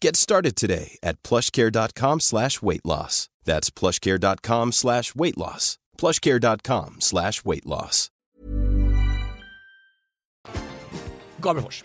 [0.00, 3.28] Get started today at plushcare.com slash weight loss.
[3.44, 5.78] That's plushcare.com slash weight loss.
[5.96, 8.10] plushcare.com slash weight loss.
[11.40, 11.84] Gabriel Fors.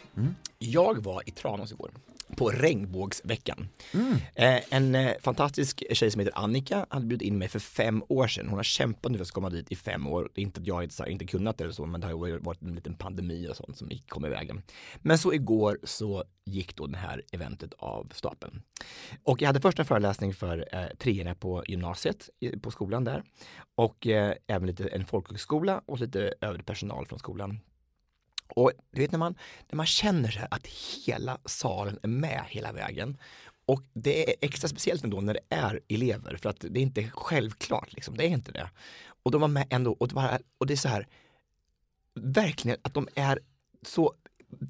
[0.59, 1.91] Jag var i Tranås igår
[2.35, 3.67] på regnbågsveckan.
[4.35, 8.27] Eh, en eh, fantastisk tjej som heter Annika hade bjudit in mig för fem år
[8.27, 8.47] sedan.
[8.47, 10.29] Hon har kämpat nu för att komma dit i fem år.
[10.33, 12.37] Det är inte att jag inte, inte kunnat det eller så, men det har ju
[12.37, 14.61] varit en liten pandemi och sånt som gick kom i vägen.
[15.01, 18.61] Men så igår så gick då det här eventet av stapeln.
[19.23, 22.29] Och jag hade först en föreläsning för eh, treorna på gymnasiet,
[22.61, 23.23] på skolan där.
[23.75, 27.59] Och eh, även lite en folkhögskola och lite övrig personal från skolan.
[28.47, 29.35] Och du vet när man,
[29.69, 33.17] när man känner så här att hela salen är med hela vägen.
[33.65, 37.09] Och det är extra speciellt ändå när det är elever för att det är inte
[37.13, 38.69] självklart liksom, det är inte det.
[39.23, 41.07] Och de var med ändå och det, bara, och det är så här,
[42.15, 43.39] verkligen att de är
[43.87, 44.13] så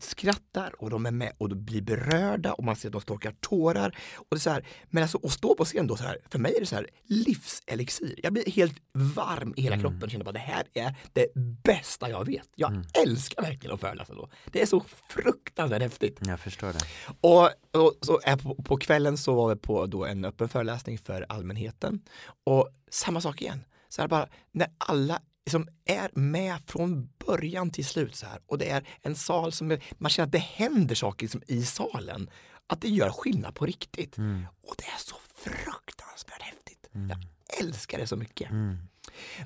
[0.01, 3.31] skrattar och de är med och de blir berörda och man ser att de torkar
[3.31, 3.97] tårar.
[4.15, 6.39] Och det är så här, men alltså att stå på scen då så här, för
[6.39, 8.19] mig är det så här livselixir.
[8.23, 11.27] Jag blir helt varm i hela kroppen och känner bara det här är det
[11.63, 12.49] bästa jag vet.
[12.55, 14.29] Jag älskar verkligen att föreläsa då.
[14.51, 16.19] Det är så fruktansvärt häftigt.
[16.21, 16.79] Jag förstår det.
[17.21, 17.49] Och,
[17.83, 21.25] och så är på, på kvällen så var vi på då en öppen föreläsning för
[21.29, 22.01] allmänheten.
[22.43, 23.63] Och samma sak igen.
[23.89, 28.57] Så här bara, när alla som är med från början till slut så här och
[28.57, 32.29] det är en sal som är, man känner att det händer saker liksom i salen.
[32.67, 34.17] Att det gör skillnad på riktigt.
[34.61, 36.89] Och det är så fruktansvärt häftigt.
[37.09, 37.17] Jag
[37.59, 38.49] älskar det så mycket.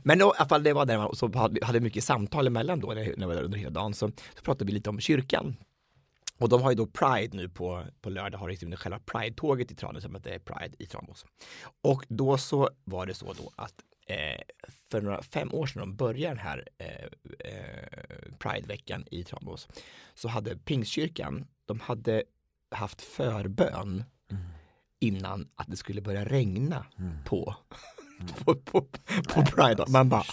[0.03, 2.79] Men då, i alla fall det var där man så hade, hade mycket samtal emellan
[2.79, 5.55] då när jag var där under hela dagen så, så pratade vi lite om kyrkan.
[6.37, 9.75] Och de har ju då Pride nu på, på lördag, har liksom själva Pride-tåget i
[9.75, 11.25] Tranås, som att det är Pride i Tranås.
[11.83, 13.73] Och då så var det så då att
[14.09, 14.41] eh,
[14.91, 17.05] för några fem år sedan de började den här eh,
[17.51, 19.67] eh, Pride-veckan i Tranås
[20.13, 22.23] så hade Pingstkyrkan, de hade
[22.71, 24.03] haft förbön
[24.99, 26.85] innan att det skulle börja regna
[27.25, 27.55] på,
[28.45, 28.81] på, på,
[29.33, 29.85] på Pride.
[29.87, 30.23] Man bara,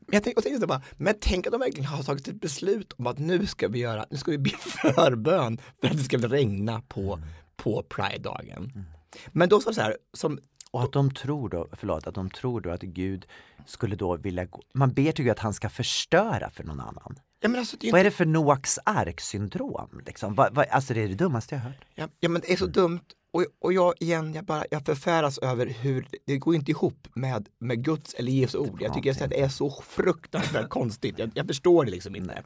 [0.00, 2.92] men jag tänkte, och tänkte bara, men tänk att de verkligen har tagit ett beslut
[2.92, 4.50] om att nu ska vi göra, nu ska vi be
[4.94, 7.20] förbön för att det ska regna på,
[7.56, 8.86] på Pride-dagen.
[9.32, 10.38] Men då så så här, som
[10.76, 13.26] Och att de tror då, förlåt, att de tror då att Gud
[13.66, 17.18] skulle då vilja gå, man ber till Gud att han ska förstöra för någon annan.
[17.40, 20.00] Ja, men alltså, det är Vad är det för Noaks ark-syndrom?
[20.06, 20.34] Liksom?
[20.34, 21.84] Vad, vad, alltså det är det dummaste jag hört.
[21.94, 25.38] Ja, ja men det är så dumt och, och jag igen, jag bara, jag förfäras
[25.38, 28.82] över hur, det går inte ihop med, med Guds eller Jesu ord.
[28.82, 31.18] Jag tycker att det är så fruktansvärt konstigt.
[31.18, 32.42] Jag, jag förstår det liksom inte.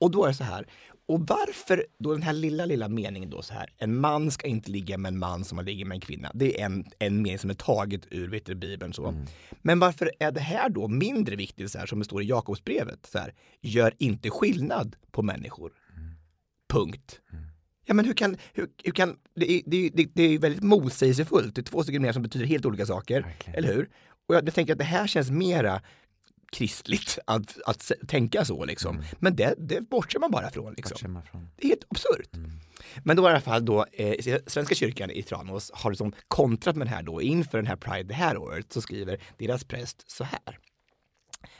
[0.00, 0.66] Och då är det så här,
[1.06, 4.70] och varför då den här lilla, lilla meningen då så här, en man ska inte
[4.70, 6.30] ligga med en man som har ligger med en kvinna.
[6.34, 9.14] Det är en, en mening som är taget ur vet du, Bibeln så.
[9.62, 13.06] Men varför är det här då mindre viktigt så här som det står i Jakobsbrevet?
[13.06, 15.72] Så här, gör inte skillnad på människor.
[16.68, 17.20] Punkt.
[17.86, 21.54] Ja men hur kan, hur, hur kan det, är, det, det, det är väldigt motsägelsefullt.
[21.54, 23.36] Det är två stycken meningar som betyder helt olika saker.
[23.46, 23.88] Eller hur?
[24.26, 25.82] Och jag, jag tänker att det här känns mera
[26.54, 29.02] kristligt att, att tänka så liksom.
[29.18, 31.12] Men det, det bortser man bara från liksom.
[31.12, 31.48] Man från.
[31.56, 32.30] Det är helt absurt.
[33.04, 36.86] Men då i alla fall då, eh, Svenska kyrkan i Tranås har liksom kontrat med
[36.86, 40.24] det här då inför den här Pride det här året så skriver deras präst så
[40.24, 40.58] här.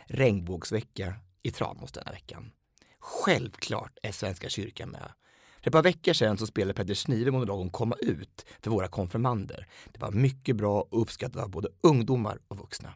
[0.07, 2.51] Regnbågsvecka i Tranås denna veckan.
[2.99, 5.13] Självklart är Svenska kyrkan med.
[5.61, 8.89] För ett par veckor sedan så spelade Petter Snive monolog om komma ut för våra
[8.89, 9.67] konfirmander.
[9.93, 12.95] Det var mycket bra och uppskattat av både ungdomar och vuxna.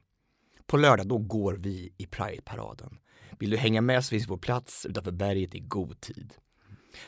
[0.69, 2.99] På lördag då går vi i Pride-paraden.
[3.39, 6.35] Vill du hänga med så finns vi på plats utanför berget i god tid.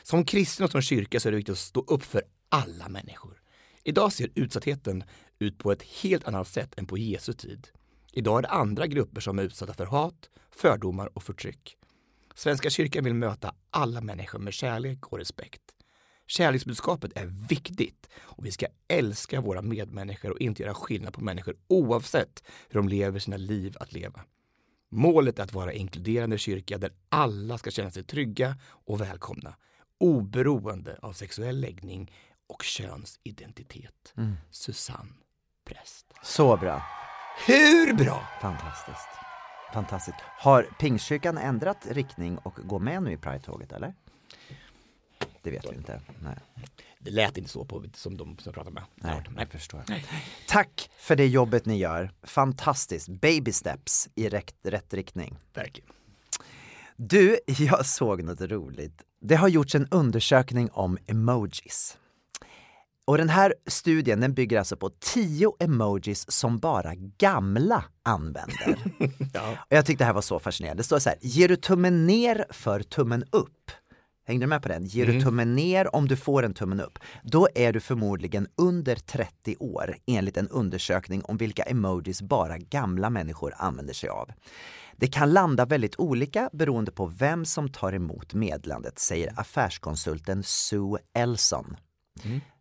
[0.03, 3.41] Som kristen och som kyrka så är det viktigt att stå upp för alla människor.
[3.83, 5.03] Idag ser utsattheten
[5.39, 7.67] ut på ett helt annat sätt än på Jesu tid.
[8.11, 11.77] Idag är det andra grupper som är utsatta för hat, fördomar och förtryck.
[12.35, 15.61] Svenska kyrkan vill möta alla människor med kärlek och respekt.
[16.27, 21.55] Kärleksbudskapet är viktigt och vi ska älska våra medmänniskor och inte göra skillnad på människor
[21.67, 24.21] oavsett hur de lever sina liv att leva.
[24.89, 29.55] Målet är att vara inkluderande kyrka där alla ska känna sig trygga och välkomna
[29.97, 32.11] oberoende av sexuell läggning
[32.47, 34.13] och könsidentitet.
[34.17, 34.35] Mm.
[34.51, 35.11] Susanne
[35.65, 36.05] Präst.
[36.23, 36.83] Så bra.
[37.47, 38.27] Hur bra?
[38.41, 39.09] Fantastiskt.
[39.73, 40.17] Fantastiskt.
[40.21, 43.93] Har Pingstkyrkan ändrat riktning och går med nu i Pride-tåget eller?
[45.41, 46.01] Det vet vi inte.
[46.19, 46.37] Nej.
[46.99, 48.83] Det lät inte så på, som de som jag pratade med.
[48.95, 49.83] Nej, jag förstår.
[50.47, 52.11] Tack för det jobbet ni gör.
[52.23, 53.09] Fantastiskt.
[53.09, 55.37] Baby steps i rätt, rätt riktning.
[55.53, 55.89] Verkligen.
[56.95, 59.01] Du, jag såg något roligt.
[59.21, 61.97] Det har gjorts en undersökning om emojis.
[63.05, 68.77] Och den här studien den bygger alltså på tio emojis som bara gamla använder.
[69.33, 69.51] Ja.
[69.51, 70.79] Och jag tyckte det här var så fascinerande.
[70.79, 73.71] Det står så här, ger du tummen ner för tummen upp?
[74.31, 74.85] Hängde du med på den?
[74.85, 76.99] Ger du tummen ner om du får en tummen upp?
[77.23, 83.09] Då är du förmodligen under 30 år enligt en undersökning om vilka emojis bara gamla
[83.09, 84.29] människor använder sig av.
[84.95, 90.99] Det kan landa väldigt olika beroende på vem som tar emot meddelandet, säger affärskonsulten Sue
[91.13, 91.75] Elson.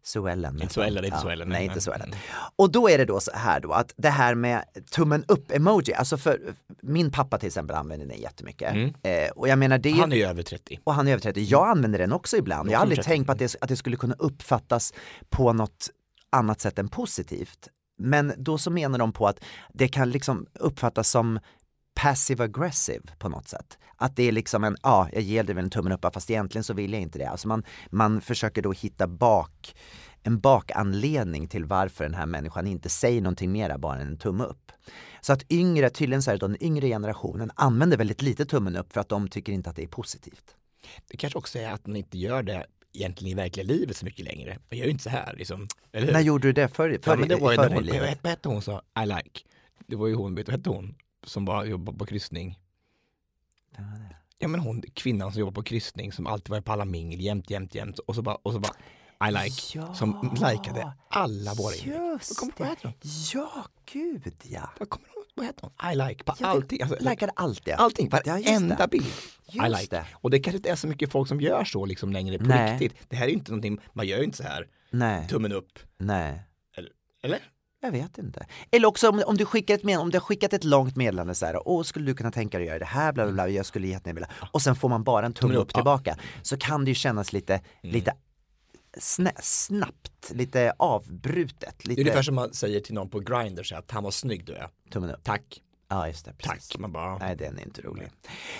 [0.02, 0.62] Sue Ellen.
[0.62, 2.14] Inte Sue Ellen, det är inte Sue Ellen, Nej, inte Sue Ellen.
[2.56, 6.16] Och då är det då så här då att det här med tummen upp-emoji, alltså
[6.16, 8.74] för min pappa till exempel använder den jättemycket.
[9.02, 10.80] Eh, och jag menar det Han är ju över 30.
[10.84, 11.40] och han är över 30.
[11.40, 12.70] Jag använder den också ibland.
[12.70, 13.16] Jag har aldrig fortsätter.
[13.16, 14.94] tänkt på att det, att det skulle kunna uppfattas
[15.28, 15.90] på något
[16.30, 17.68] annat sätt än positivt.
[17.98, 19.40] Men då så menar de på att
[19.72, 21.38] det kan liksom uppfattas som
[22.02, 23.78] passive aggressive på något sätt.
[23.96, 26.64] Att det är liksom en, ja, jag ger dig väl en tummen upp fast egentligen
[26.64, 27.26] så vill jag inte det.
[27.26, 29.74] Alltså man, man försöker då hitta bak,
[30.22, 34.44] en bakanledning till varför den här människan inte säger någonting mera bara än en tumme
[34.44, 34.72] upp.
[35.20, 38.76] Så att yngre, tydligen så är det då den yngre generationen använder väldigt lite tummen
[38.76, 40.54] upp för att de tycker inte att det är positivt.
[41.10, 44.24] Det kanske också är att man inte gör det egentligen i verkliga livet så mycket
[44.24, 44.58] längre.
[44.70, 45.68] Man gör ju inte så här liksom.
[45.92, 46.12] Eller hur?
[46.12, 48.30] När gjorde du det förr, förr, Ja, men det var ju när i hon, vad
[48.30, 49.40] hette hon sa I like?
[49.86, 50.94] Det var ju hon, vet du vad hette hon?
[51.24, 52.58] Som bara jobbade på kryssning.
[54.38, 57.50] Ja men hon, kvinnan som jobbar på kryssning som alltid var på alla mingel jämt,
[57.50, 58.72] jämt, jämt och så bara, och så bara
[59.28, 59.78] I like.
[59.78, 59.94] Ja.
[59.94, 61.96] Som likade alla våra inlägg.
[61.96, 62.94] Just kommer- vad heter hon?
[63.34, 64.70] Ja, gud ja.
[64.78, 65.92] Vad kommer hon, vad heter hon?
[65.92, 66.82] I like på Ja, det- allting.
[66.82, 67.72] Alltså, likade allt det.
[67.72, 68.88] Allting, Ja, varenda det.
[68.88, 69.04] bild.
[69.06, 69.96] I Just like.
[69.96, 70.06] det.
[70.12, 72.72] Och det kanske inte är så mycket folk som gör så liksom längre på Nej.
[72.78, 73.10] riktigt.
[73.10, 75.78] Det här är inte någonting, man gör ju inte så här, Nej, tummen upp.
[75.98, 76.42] nej.
[76.76, 76.90] Eller?
[77.22, 77.38] eller?
[77.80, 78.46] Jag vet inte.
[78.70, 81.34] Eller också om, om du skickar ett med, om du har skickat ett långt meddelande
[81.34, 83.48] så här, åh skulle du kunna tänka dig att göra det här, bla bla bla,
[83.48, 84.30] jag skulle jättegärna vilja.
[84.52, 86.16] Och sen får man bara en tumme upp tillbaka.
[86.42, 88.14] Så kan det ju kännas lite, lite
[88.98, 93.62] snä, snabbt, lite avbrutet, Det är lite ungefär som man säger till någon på Grindr
[93.62, 94.70] så att han var snygg då ja.
[94.90, 95.24] tummen upp.
[95.24, 95.62] Tack,
[95.92, 96.32] Ja, just det.
[96.32, 96.68] Precis.
[96.68, 96.80] tack.
[96.80, 98.10] Man bara, Nej, den är inte rolig.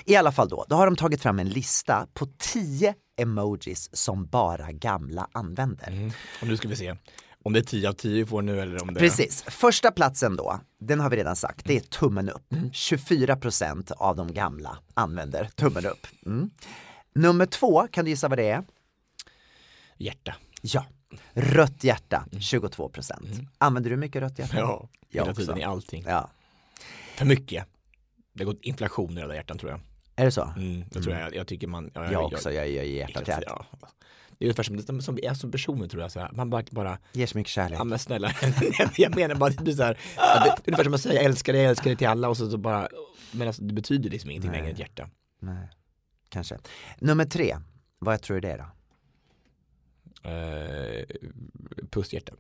[0.05, 4.27] I alla fall då, då har de tagit fram en lista på 10 emojis som
[4.27, 5.89] bara gamla använder.
[5.89, 6.11] Mm.
[6.41, 6.97] och nu ska vi se.
[7.45, 10.37] Om det är 10 av 10 vi får nu eller om det Precis, första platsen
[10.37, 12.53] då, den har vi redan sagt, det är tummen upp.
[12.53, 12.71] Mm.
[12.71, 16.07] 24% av de gamla använder tummen upp.
[16.27, 16.51] Mm.
[17.15, 18.65] Nummer två, kan du gissa vad det är?
[19.97, 20.35] hjärta.
[20.63, 20.85] Ja,
[21.33, 23.47] rött hjärta, 22%.
[23.59, 24.57] Använder du mycket rött hjärta?
[24.57, 24.69] Mm.
[24.69, 25.43] Ja, Jag hela också.
[25.43, 26.05] tiden i allting.
[26.07, 26.31] Ja.
[27.17, 27.67] För mycket.
[28.33, 29.81] Det har gått inflation i röda hjärtan tror jag.
[30.17, 30.53] Är det så?
[30.57, 31.35] Mm, det tror jag.
[31.35, 31.91] Jag tycker man...
[31.95, 33.67] Ja, Jag också, jag gör hjärta till hjärta.
[33.81, 33.89] ja.
[34.41, 36.13] Det är ungefär som, som, som vi är som personer tror jag.
[36.13, 36.31] Så här.
[36.33, 37.79] Man bara, bara Ger så mycket kärlek.
[37.79, 38.33] ja men snälla,
[38.97, 41.15] jag menar bara det blir så här, att det, det är ungefär som att säga
[41.15, 42.89] jag älskar dig, jag älskar dig till alla och så, så bara,
[43.33, 45.09] men alltså, det betyder liksom ingenting längre än ett hjärta.
[45.41, 45.69] Nej,
[46.29, 46.59] kanske.
[46.99, 47.57] Nummer tre,
[47.99, 48.65] vad tror du det är då?
[50.31, 51.05] Uh,
[51.91, 52.33] pusshjärta.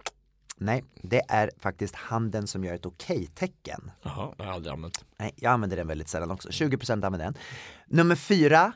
[0.56, 3.90] Nej, det är faktiskt handen som gör ett okej-tecken.
[4.02, 5.04] Jaha, det har jag aldrig använt.
[5.18, 6.48] Nej, jag använder den väldigt sällan också.
[6.48, 7.34] 20% använder den.
[7.86, 8.72] Nummer fyra,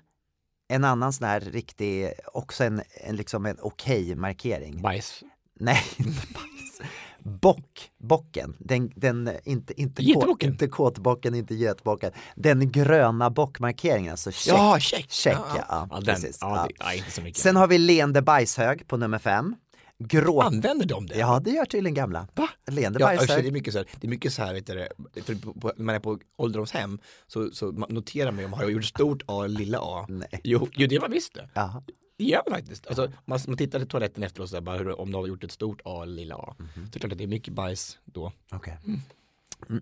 [0.69, 4.83] en annan sån här riktig, också en, en liksom en okej-markering.
[4.83, 5.23] Bajs.
[5.61, 6.91] Nej, inte bajs.
[7.19, 12.13] Bock, bocken, den, den inte, inte, kåt, inte kåtbocken, inte getbocken.
[12.37, 14.55] Den gröna bockmarkeringen, alltså check.
[14.55, 15.11] Ja, check.
[15.11, 16.39] Check, ja, ja, ja, den, precis.
[16.41, 16.87] ja, Ja.
[17.17, 17.33] Det, ja.
[17.35, 19.57] Sen har vi leende bajshög på nummer fem.
[19.99, 21.19] Gråt, Använder de det?
[21.19, 22.29] ja det gör tydligen gamla.
[22.35, 22.49] Va?
[22.67, 24.89] Leende Ja, alltså, det är mycket så här, det är mycket så här, vet du,
[25.23, 28.69] för på, när man är på ålderdomshem så, så noterar man ju om man har
[28.69, 30.07] gjort stort A eller lilla A.
[30.09, 30.41] Nej.
[30.45, 31.49] Jo, jo, det var visst det.
[31.55, 31.83] Jaha.
[32.19, 32.87] Det gör man faktiskt.
[32.87, 35.45] Alltså, man, man tittar i toaletten efteråt så här, bara hur, om de har gjort
[35.45, 36.55] ett stort A eller lilla A.
[36.59, 38.33] Så det är klart att det är mycket bajs då.
[38.53, 38.79] Okej.
[38.87, 39.01] Mm,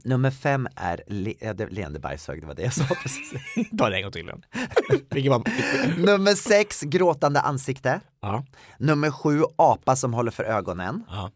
[0.05, 3.33] Nummer fem är le- det- leende bajshög, det var det jag sa precis.
[3.79, 4.27] Ta det en gång till.
[5.99, 8.01] Nummer sex, gråtande ansikte.
[8.21, 8.45] ja,
[8.79, 11.05] Nummer sju, apa som håller för ögonen.
[11.09, 11.31] ja.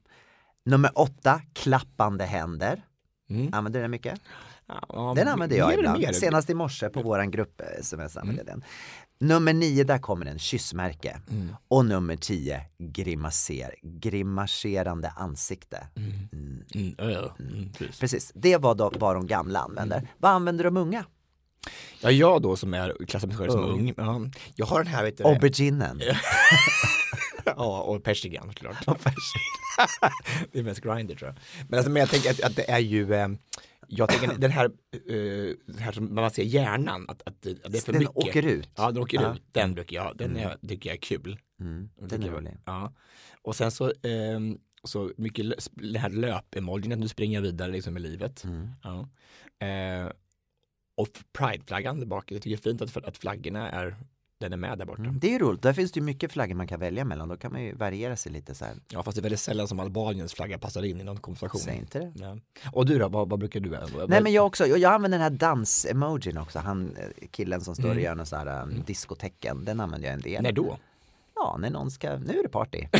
[0.64, 2.82] Nummer åtta, klappande händer.
[3.30, 3.54] Mm.
[3.54, 4.20] Använder du den mycket?
[4.88, 5.96] ja Den använder jag ibland.
[6.14, 8.64] Senast i morse på våran grupp eh, sms använde jag den.
[9.18, 11.20] Nummer nio, där kommer en kyssmärke.
[11.68, 15.86] Och nummer tio, grimaser, grimaserande ansikte.
[15.96, 18.00] Mm, ö, mm, precis.
[18.00, 20.08] Precis, det var de, vad de gamla använder.
[20.18, 21.04] Vad använder de unga?
[22.00, 23.94] Ja, jag då som är mig själv som Ung.
[23.96, 24.20] Ja,
[24.54, 26.02] jag har den här, vet du, Auberginen.
[27.44, 28.76] ja, och persikan såklart.
[30.52, 31.38] det är mest grinder tror jag.
[31.68, 33.28] Men, alltså, men jag tänker att, att det är ju, eh,
[33.86, 34.70] jag tänker den här,
[35.66, 38.16] den här som man ser hjärnan, att, att, det- att det är för Den mycket.
[38.16, 38.70] åker ut.
[38.76, 39.34] Ja, den åker Ja.
[39.34, 39.42] ut.
[39.52, 41.38] Den brukar jag, den är, tycker jag är kul.
[41.60, 42.56] Mm, Den den är jag- rolig.
[42.64, 42.92] Ja.
[43.42, 48.00] Och sen så, ehm, så mycket det här löp-emojin, att du springer vidare liksom i
[48.00, 48.44] livet.
[48.44, 48.68] Mm.
[48.82, 49.08] Ja.
[49.66, 50.12] Eh,
[50.94, 53.96] och prideflaggan bak, jag tycker det är fint att, att flaggorna är,
[54.38, 55.02] den är med där borta.
[55.02, 57.28] Mm, Det är ju roligt, där finns det ju mycket flaggor man kan välja mellan,
[57.28, 58.74] då kan man ju variera sig lite så här.
[58.88, 61.60] Ja fast det är väldigt sällan som Albaniens flagga passar in i någon konversation.
[61.60, 62.12] Säg inte det.
[62.14, 62.36] Ja.
[62.72, 64.06] Och du då, vad, vad brukar du använda?
[64.06, 67.74] Nej men jag också, jag jag använder den här dans-emojin också, han eh, killen som
[67.74, 70.32] står och gör någon sån här um, diskotecken, den använder jag en del.
[70.32, 70.42] Mm.
[70.42, 70.78] När då?
[71.34, 72.86] Ja, när någon ska, nu är det party.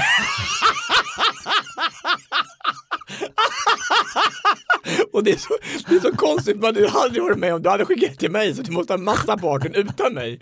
[5.13, 5.55] Och det är så,
[5.89, 8.31] det är så konstigt, men du hade aldrig varit med om du hade skickat till
[8.31, 10.41] mig så du måste ha massa partyn utan mig.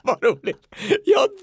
[0.04, 0.66] Vad roligt.
[1.04, 1.28] Jag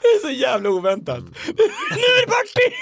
[0.00, 1.24] Det är så jävla oväntat.
[1.90, 2.76] Nu är det party!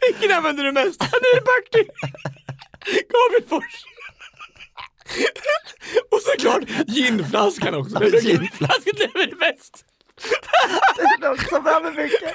[0.00, 1.00] Vilken använder du mest?
[1.00, 1.84] Nu är det party!
[2.86, 3.95] Gabriel Fors.
[6.10, 8.04] Och såklart ginflaskan också.
[8.04, 9.84] Ginflaskan lever bäst.
[11.20, 12.34] Den också framme mycket.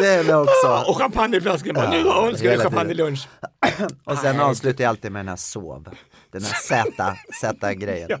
[0.00, 0.84] Den också.
[0.88, 2.02] Och champagneflaskan bara, nu
[2.42, 3.28] vi hela champagne lunch.
[4.04, 5.88] Och sen avslutar jag alltid med den här sov.
[6.32, 8.08] Den här Z, Z-grejen.
[8.10, 8.18] Ja,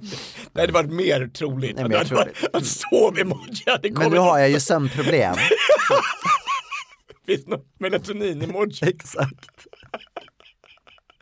[0.52, 2.44] det hade varit mer troligt Nej, att mer troligt.
[2.52, 3.98] att sov-emoji hade kommit.
[3.98, 5.34] Men nu har jag ju sömnproblem.
[7.26, 8.88] Finns det någon melatonin-emoji?
[8.88, 9.50] Exakt.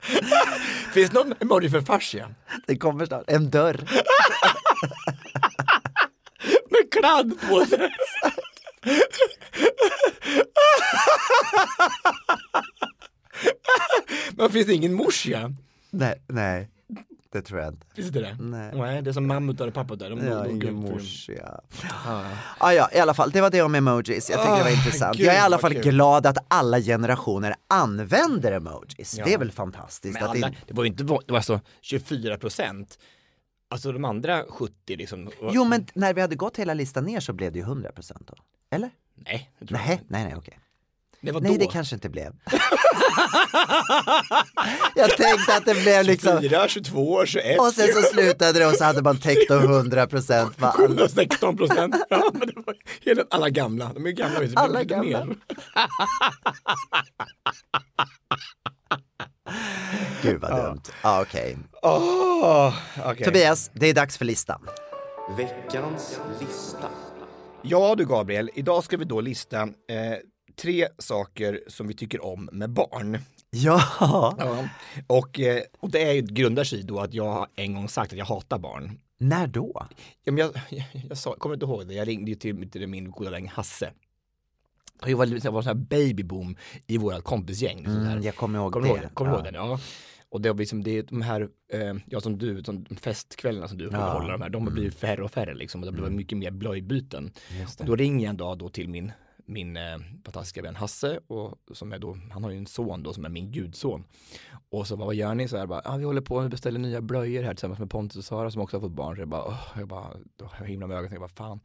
[0.92, 2.34] Finns det någon emoji för fascia?
[2.66, 3.24] Det kommer snart.
[3.26, 3.80] En dörr.
[6.70, 7.94] Med kladd på sig.
[14.36, 15.52] Men finns det ingen morsia?
[15.90, 16.68] Nej, nej.
[17.33, 17.87] Det tror jag inte.
[17.95, 18.37] Finns inte det?
[18.41, 18.70] Nej.
[18.74, 20.11] Nej, det är som mammutar och papputar.
[20.11, 21.61] De, Ja, de, morsia.
[22.59, 24.31] Ah, ja, i alla fall, det var det om emojis.
[24.31, 25.16] Jag tycker det var Ah, intressant.
[25.16, 25.83] gud, jag är i alla fall kul.
[25.83, 29.14] glad att alla generationer använder emojis.
[29.18, 29.24] Ja.
[29.24, 30.22] Det är väl fantastiskt.
[30.22, 32.99] Alla, det, det var ju inte, det var alltså 24 procent.
[33.70, 35.31] Alltså de andra 70 liksom.
[35.53, 38.35] jo, men när vi hade gått hela listan ner så blev det ju 100% då.
[38.70, 38.91] Eller?
[39.14, 40.59] Nej, det tror jag Nej, nej, nej, okej.
[41.21, 41.59] Det var Nej, då.
[41.59, 42.33] det kanske inte blev.
[44.95, 46.41] jag tänkte att det blev liksom...
[46.41, 47.61] 24, 22, 21.
[47.61, 51.97] Och sen så slutade det och så hade man täckt 100% vad alla 116 procent.
[52.11, 53.91] Ja, men det var hela, alla gamla.
[53.95, 54.41] De är gamla.
[54.41, 55.25] du, Alla gamla.
[55.25, 55.37] mer.
[60.23, 60.83] Gud vad dumt.
[61.03, 61.59] Ja, okej.
[61.83, 63.25] Åh, okej.
[63.25, 64.61] Tobias, det är dags för listan.
[65.37, 66.89] Veckans lista.
[67.62, 69.69] Ja du Gabriel, idag ska vi då lista eh,
[70.61, 73.18] tre saker som vi tycker om med barn.
[73.50, 73.82] Ja,
[74.38, 74.68] Ja.
[75.06, 78.12] Och, eh, och det är ju, grundar sig då att jag har en gång sagt
[78.12, 78.98] att jag hatar barn.
[79.18, 79.86] när då?
[80.24, 82.86] Ja, men jag, jag, jag sa, kommer inte ihåg det, jag ringde ju till, till
[82.86, 83.92] min goda vän Hasse.
[85.04, 86.56] Det var, det var sån här babyboom
[86.86, 87.84] i våra kompisgäng.
[87.84, 88.94] Mm, jag kommer ihåg Kommer det.
[89.02, 89.14] ihåg?
[89.14, 89.36] Kommer Ja.
[89.36, 89.54] ihåg den?
[89.54, 89.80] Ja.
[90.30, 93.78] Och det, var liksom, det är de här, eh, ja som du, som festkvällarna som
[93.78, 94.12] du Ja.
[94.12, 95.80] håller de här, de har blivit färre och färre liksom.
[95.80, 97.32] Och det har blivit mycket mer blöjbyten.
[97.78, 99.12] Och då ringer jag en dag då till min,
[99.49, 103.12] min eh, fantastiska vän Hasse och som är då, han har ju en son då
[103.12, 104.05] som är min gudson.
[104.70, 105.49] Och så bara, vad gör ni?
[105.49, 108.16] Så här bara, ah, vi håller på att beställa nya blöjor här tillsammans med Pontus
[108.16, 109.14] och Sara som också har fått barn.
[109.16, 111.61] Så jag bara, åh, jag bara, då jag himla med ögonen, jag bara, fan.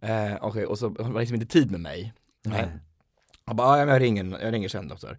[0.00, 2.12] Eh, Okej, och så har han liksom inte tid med mig.
[2.44, 2.68] Nej.
[3.44, 4.96] Jag bara, "Ja, jag ringer, jag ringer sen då.
[4.96, 5.18] Så här.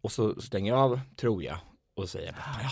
[0.00, 1.58] Och så stänger jag av, tror jag.
[1.96, 2.68] Och säger jag, bara, "Fan, jag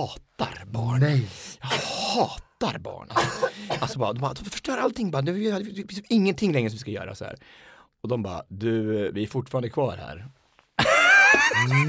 [0.00, 1.00] hatar barn.
[1.00, 1.28] Nej.
[1.60, 3.08] Jag hatar barn.
[3.10, 3.46] Alltså,
[3.80, 6.74] alltså bara, de, bara, de förstör allting bara, det det- det finns ingenting längre som
[6.76, 7.36] vi ska göra så här.
[8.02, 10.26] Och de bara, du, vi är fortfarande kvar här.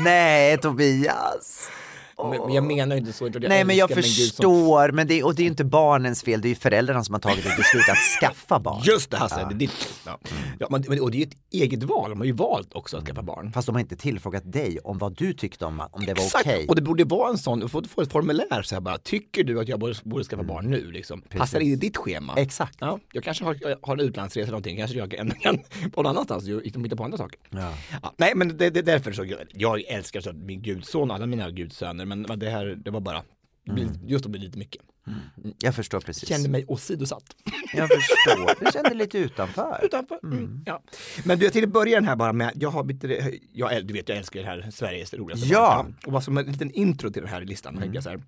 [0.03, 1.69] Nej, Tobias.
[2.23, 3.27] Men, men jag menar inte så.
[3.27, 6.41] Jag Nej men jag älskar förstår, men det, och det är ju inte barnens fel,
[6.41, 8.81] det är ju föräldrarna som har tagit ett beslut att skaffa barn.
[8.83, 9.89] Just det Hasse, det är ditt.
[10.05, 10.19] Ja.
[10.59, 12.97] Ja, men, men- och det är ju ett eget val, de har ju valt också
[12.97, 13.51] att skaffa barn.
[13.51, 16.65] Fast de har inte tillfrågat dig om vad du tyckte om, om det var okej.
[16.69, 19.43] och det borde vara en sån, du får få ett formulär så här bara, tycker
[19.43, 21.21] du att jag borde, borde skaffa barn nu liksom?
[21.21, 22.33] Passar det i ditt schema?
[22.37, 22.77] Exakt.
[22.79, 25.59] Ja, jag kanske har, jag har en utlandsresa eller någonting, kanske jag kan, kan
[25.91, 27.39] på någon annanstans och hitta på andra saker.
[27.49, 27.73] Ja.
[28.03, 31.11] Ja, nej men det, det är därför så, jag, jag älskar så att min gudson,
[31.11, 33.23] alla mina gudsöner, men det här, det var bara,
[33.65, 34.81] blir- just det blir lite mycket.
[35.59, 36.29] Jag förstår precis.
[36.29, 37.35] Kände mig åsidosatt.
[37.73, 39.79] Jag förstår, du kände lite utanför.
[39.83, 40.19] Utanför.
[40.23, 40.63] Mm.
[40.65, 40.81] Ja.
[41.25, 44.09] Men du, jag tänkte börja den här bara med, jag har lite, jag, du vet
[44.09, 45.75] jag älskar det här Sveriges roligaste Ja.
[45.83, 45.95] barn.
[46.05, 48.23] Och vad som en liten intro till den här listan, tänkte jag så här.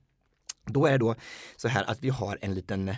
[0.65, 1.15] Då är det då
[1.55, 2.95] så här att vi har en liten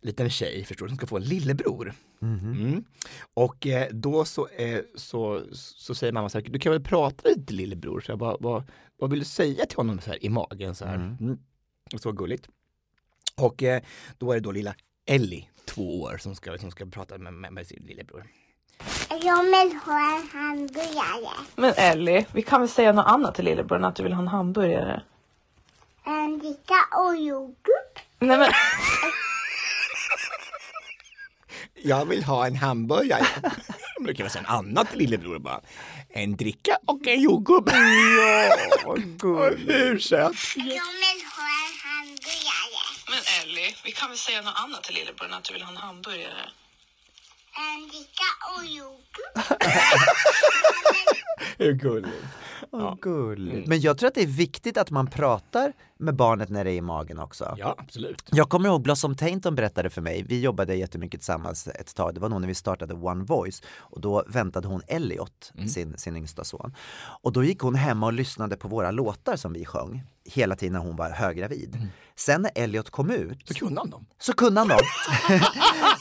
[0.00, 1.94] liten tjej, förstår du, som ska få en lillebror.
[2.22, 2.84] Mm.
[3.34, 7.28] Och eh, då så, eh, så, så säger mamma så här, du kan väl prata
[7.28, 10.24] lite till lillebror, så här, vad, vad, vad vill du säga till honom så här,
[10.24, 10.94] i magen så här.
[10.94, 11.38] Mm.
[11.96, 12.48] Så gulligt.
[13.36, 13.82] Och eh,
[14.18, 14.74] då är det då lilla
[15.06, 18.26] Ellie, två år, som ska, som ska prata med, med, med sin lillebror.
[19.22, 21.34] Jag vill ha en hamburgare.
[21.56, 24.22] Men Ellie, vi kan väl säga något annat till lillebror än att du vill ha
[24.22, 25.02] en hamburgare?
[26.04, 28.04] En dricka och yoghurt.
[28.18, 28.50] Nej men,
[31.82, 33.26] Jag vill ha en hamburgare.
[34.00, 35.60] Du kan väl säga en annan till lillebror bara.
[36.08, 37.68] En dricka och en jordgubb.
[37.68, 37.76] Ja,
[39.66, 40.32] hur söt.
[40.56, 42.90] Jag vill ha en hamburgare.
[43.10, 45.70] men Ellie, vi kan väl säga något annat till lillebror än att du vill ha
[45.70, 46.48] en hamburgare?
[47.60, 49.62] En dricka och yoghurt.
[51.58, 52.24] Hur gulligt.
[52.72, 53.68] Åh, gulligt.
[53.68, 56.74] Men jag tror att det är viktigt att man pratar med barnet när det är
[56.74, 57.54] i magen också.
[57.58, 58.22] Ja, absolut.
[58.26, 62.20] Jag kommer ihåg Blossom Tainton berättade för mig, vi jobbade jättemycket tillsammans ett tag, det
[62.20, 66.44] var nog när vi startade One Voice och då väntade hon Elliot, sin, sin yngsta
[66.44, 66.74] son.
[67.22, 70.72] Och då gick hon hemma och lyssnade på våra låtar som vi sjöng hela tiden
[70.72, 71.88] när hon var höggravid.
[72.16, 74.06] Sen när Elliot kom ut Så kunde han dem.
[74.20, 74.78] så kunde han dem.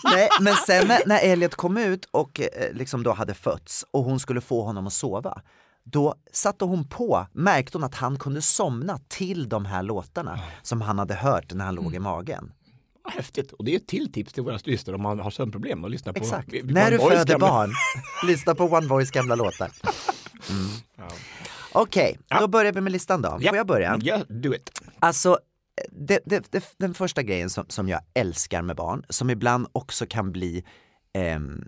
[0.04, 4.04] Nej, men sen när, när Elliot kom ut och eh, liksom då hade fötts och
[4.04, 5.42] hon skulle få honom att sova,
[5.84, 10.82] då satte hon på, märkte hon att han kunde somna till de här låtarna som
[10.82, 12.52] han hade hört när han låg i magen.
[13.04, 13.52] Vad häftigt.
[13.52, 16.14] Och det är ett till tips till våra lyssnare om man har sömnproblem och lyssna
[16.14, 16.48] på Exakt.
[16.64, 17.72] När du Voice föder gamla- barn,
[18.28, 19.72] lyssna på One Voice gamla låtar.
[20.50, 20.68] Mm.
[21.72, 23.30] Okej, då börjar vi med listan då.
[23.30, 24.00] Får jag börja?
[24.02, 24.72] Ja, do it.
[25.00, 25.40] Alltså,
[25.92, 30.06] det, det, det, den första grejen som, som jag älskar med barn, som ibland också
[30.06, 30.64] kan bli
[31.14, 31.64] ehm,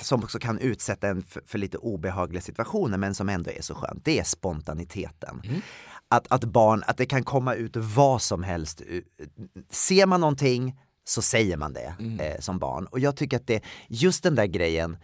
[0.00, 3.74] som också kan utsätta en för, för lite obehagliga situationer men som ändå är så
[3.74, 5.42] skönt, det är spontaniteten.
[6.08, 8.82] Att, att barn, att det kan komma ut vad som helst.
[9.70, 12.86] Ser man någonting så säger man det eh, som barn.
[12.86, 14.96] Och jag tycker att det, just den där grejen,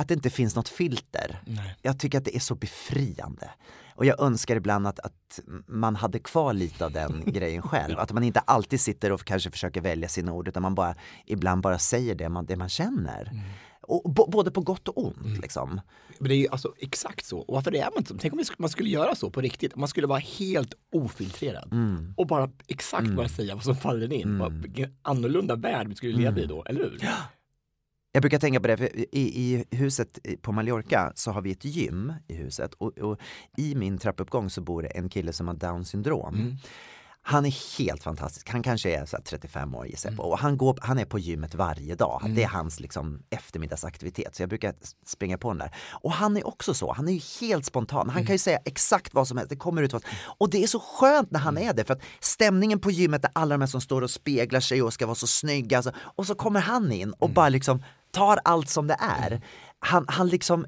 [0.00, 1.42] att det inte finns något filter.
[1.82, 3.50] Jag tycker att det är så befriande.
[3.94, 7.98] Och jag önskar ibland att, att man hade kvar lite av den grejen själv.
[7.98, 10.94] Att man inte alltid sitter och kanske försöker välja sina ord utan man bara
[11.26, 13.32] ibland bara säger det man, det man känner.
[13.82, 15.80] Och, bo, både på gott och ont liksom.
[16.18, 17.38] Men det är ju alltså exakt så.
[17.38, 18.14] Och varför är man inte?
[18.18, 19.76] Tänk om man skulle göra så på riktigt.
[19.76, 21.72] Man skulle vara helt ofiltrerad.
[21.72, 22.14] Mm.
[22.16, 24.38] Och bara exakt bara säga vad som faller in.
[24.38, 26.98] Bara, vilken annorlunda värld vi skulle leva i då, eller hur?
[28.12, 31.64] Jag brukar tänka på det, för i, i huset på Mallorca så har vi ett
[31.64, 33.20] gym i huset och, och
[33.56, 36.58] i min trappuppgång så bor det en kille som har down syndrom.
[37.22, 40.22] Han är helt fantastisk, han kanske är så här 35 år gissar jag på.
[40.22, 42.22] Och han, går, han är på gymmet varje dag.
[42.34, 44.34] Det är hans liksom eftermiddagsaktivitet.
[44.36, 44.74] Så jag brukar
[45.06, 45.74] springa på den där.
[45.90, 48.10] Och han är också så, han är ju helt spontan.
[48.10, 50.04] Han kan ju säga exakt vad som helst, det kommer ut vad
[50.38, 53.30] Och det är så skönt när han är det för att stämningen på gymmet är
[53.34, 55.76] alla de här som står och speglar sig och ska vara så snygga.
[55.76, 59.40] Alltså, och så kommer han in och bara liksom tar allt som det är.
[59.78, 60.66] Han, han liksom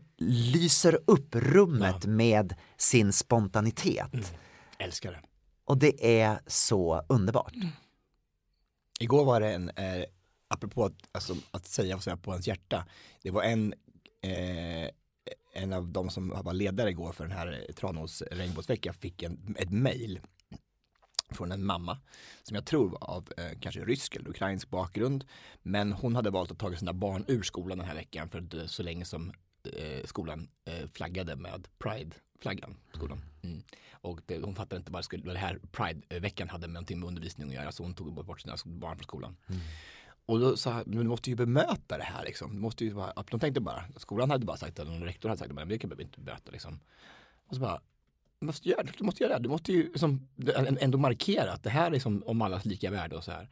[0.53, 4.35] lyser upp rummet med sin spontanitet.
[4.79, 5.21] Älskar det.
[5.65, 7.55] Och det är så underbart.
[9.01, 10.05] Igår var det en, eh,
[10.49, 12.87] apropå att, alltså, att säga vad som är på ens hjärta.
[13.23, 13.75] Det var en,
[14.23, 14.91] eh,
[15.55, 19.71] en av de som var ledare igår för den här Tranås regnbågsvecka fick en, ett
[19.71, 20.21] mail
[21.35, 21.99] från en mamma
[22.43, 25.25] som jag tror var av eh, kanske rysk eller ukrainsk bakgrund.
[25.63, 28.55] Men hon hade valt att ta sina barn ur skolan den här veckan för att,
[28.55, 29.33] eh, så länge som
[29.77, 32.77] eh, skolan eh, flaggade med Pride-flaggan.
[32.91, 33.23] på Skolan.
[33.43, 33.63] Mm.
[33.91, 37.01] Och det, hon fattade inte vad det, skulle, vad det här Pride-veckan hade med någonting
[37.01, 39.37] med undervisning att göra så hon tog bort sina barn från skolan.
[40.27, 42.55] Och då sa men du måste ju bemöta det här liksom.
[42.55, 45.53] Du måste ju bara, de tänkte bara, skolan hade bara sagt eller rektor hade sagt
[45.53, 46.81] men det kan vi inte bemöta liksom.
[47.47, 47.81] Och så bara,
[48.45, 50.29] måste göra, du måste göra det, du måste ju liksom,
[50.81, 53.49] ändå markera att det här är som om allas lika värde och så här.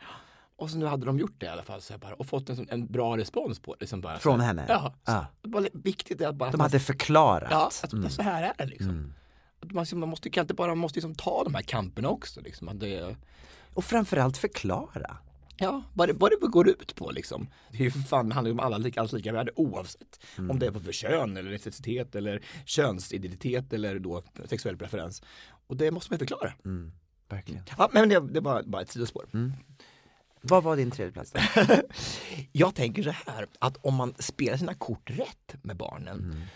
[0.57, 2.67] Och så nu hade de gjort det i alla fall så bara, och fått en,
[2.71, 3.81] en bra respons på det.
[3.81, 4.65] Liksom bara, Från henne?
[4.69, 4.95] Ja.
[5.05, 5.27] Ja.
[5.43, 7.49] Det var viktigt att bara De hade förklarat.
[7.51, 8.11] Ja, att Mm.
[8.11, 9.13] så här är det liksom.
[9.63, 12.41] att man, man måste, kan inte bara, man måste liksom ta de här kamperna också.
[12.41, 13.17] Liksom, det,
[13.75, 15.17] Och framförallt förklara.
[15.63, 17.47] Ja, vad det, vad det går ut på liksom.
[17.71, 20.21] Det är ju fan, handlar ju om alla lika, alls lika värde oavsett.
[20.39, 20.51] Mm.
[20.51, 25.23] Om det är för kön eller etnicitet eller könsidentitet eller då sexuell preferens.
[25.67, 26.53] Och det måste man ju förklara.
[26.65, 26.93] Mm,
[27.29, 27.63] verkligen.
[27.79, 29.29] Ja, men det, det var bara ett sidospår.
[30.41, 31.33] Vad var din tredje plats?
[32.53, 36.47] Jag tänker så här att om man spelar sina kort rätt med barnen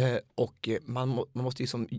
[0.00, 1.98] eh, och man, må, man måste ju som, eh,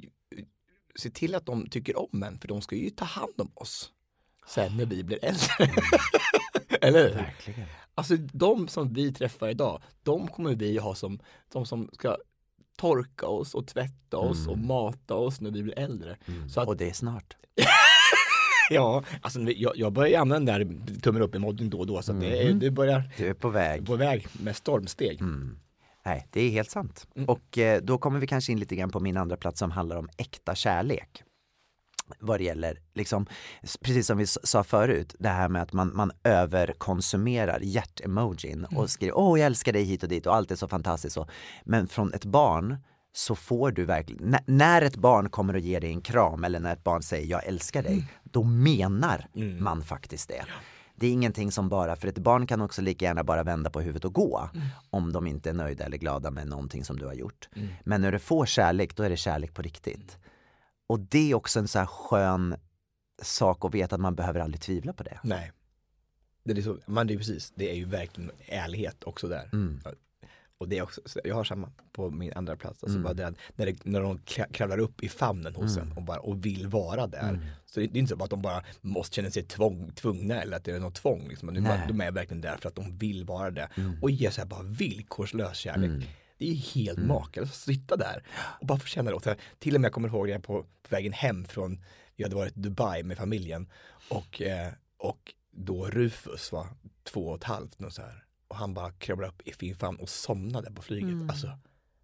[0.95, 3.91] se till att de tycker om en för de ska ju ta hand om oss
[4.47, 5.47] sen när vi blir äldre.
[6.81, 7.15] Eller hur?
[7.15, 7.65] Verkligen.
[7.95, 11.19] Alltså de som vi träffar idag, de kommer vi ha som
[11.53, 12.17] de som ska
[12.77, 16.17] torka oss och tvätta oss och mata oss när vi blir äldre.
[16.49, 17.35] Så att, Och det är snart.
[18.69, 22.11] ja, alltså jag, jag börjar använda den där tummen upp emojin då och då så
[22.11, 23.85] att det, det börjar Du är på väg.
[23.85, 25.19] på väg med stormsteg.
[26.05, 27.07] Nej, det är helt sant.
[27.27, 29.95] Och eh, då kommer vi kanske in lite grann på min andra plats som handlar
[29.95, 31.23] om äkta kärlek.
[32.19, 33.25] Vad det gäller, liksom,
[33.81, 39.17] precis som vi sa förut, det här med att man, man överkonsumerar hjärtemojin och skriver
[39.17, 41.13] åh jag älskar dig hit och dit och allt är så fantastiskt.
[41.13, 41.27] Så.
[41.63, 42.77] Men från ett barn
[43.13, 46.59] så får du verkligen, när, när ett barn kommer och ger dig en kram eller
[46.59, 49.27] när ett barn säger jag älskar dig, då menar
[49.59, 50.45] man faktiskt det.
[50.95, 53.81] Det är ingenting som bara, för ett barn kan också lika gärna bara vända på
[53.81, 54.49] huvudet och gå
[54.89, 57.49] om de inte är nöjda eller glada med någonting som du har gjort.
[57.83, 60.17] Men när du får kärlek, då är det kärlek på riktigt.
[60.87, 62.55] Och det är också en så här skön
[63.21, 65.19] sak att veta att man behöver aldrig tvivla på det.
[65.23, 65.51] Nej.
[66.43, 69.49] Det är så, man, det är precis, det är ju verkligen ärlighet också där.
[69.53, 69.79] Mm.
[70.57, 72.83] Och det är också, så jag har samma på min andra plats.
[72.83, 73.03] Alltså Mm.
[73.03, 75.91] bara det, när, det, när de kra- kravlar upp i famnen hos Mm.
[75.91, 77.29] en och, bara, och vill vara där.
[77.29, 77.41] Mm.
[77.65, 80.57] Så det, det är inte så att de bara måste känna sig tvång, tvungna eller
[80.57, 81.27] att det är något tvång.
[81.27, 81.53] Liksom.
[81.53, 83.69] De, bara, de är verkligen där för att de vill vara det.
[83.77, 83.97] Mm.
[84.01, 86.09] Och ger så här bara villkorslös kärlek.
[86.37, 86.37] Mm.
[86.37, 88.23] Det är helt makalöst att sitta där
[88.59, 89.37] och bara få känna det.
[89.59, 91.83] Till och med jag kommer ihåg det på, på vägen hem från,
[92.15, 93.69] vi hade varit i Dubai med familjen
[94.09, 96.67] och, eh, och då Rufus var
[97.03, 98.25] två och ett halvt och så här.
[98.47, 101.09] Och han bara kravlade upp i fin famn och somnade på flyget.
[101.09, 101.29] Mm.
[101.29, 101.57] Alltså,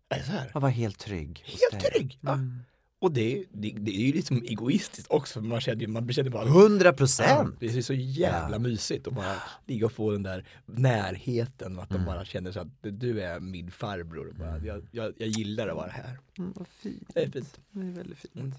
[0.09, 0.51] är så här?
[0.53, 1.43] Jag var helt trygg.
[1.45, 2.19] Helt trygg!
[2.21, 2.33] Ja.
[2.33, 2.63] Mm.
[3.01, 6.29] Och det, det, det är ju liksom egoistiskt också, för man känner ju, man känner
[6.29, 7.55] bara 100 Ja, procent!
[7.59, 8.59] det är så jävla Ja.
[8.59, 9.35] mysigt att bara
[9.67, 12.01] ligga och få den där närheten att Mm.
[12.01, 14.27] de bara känner så att du är min farbror.
[14.27, 16.19] Och Bara, jag, jag, jag gillar att vara här.
[16.37, 17.09] Mm, vad fint.
[17.13, 17.59] Det är fint.
[17.71, 18.35] Det är väldigt fint.
[18.35, 18.53] Mm.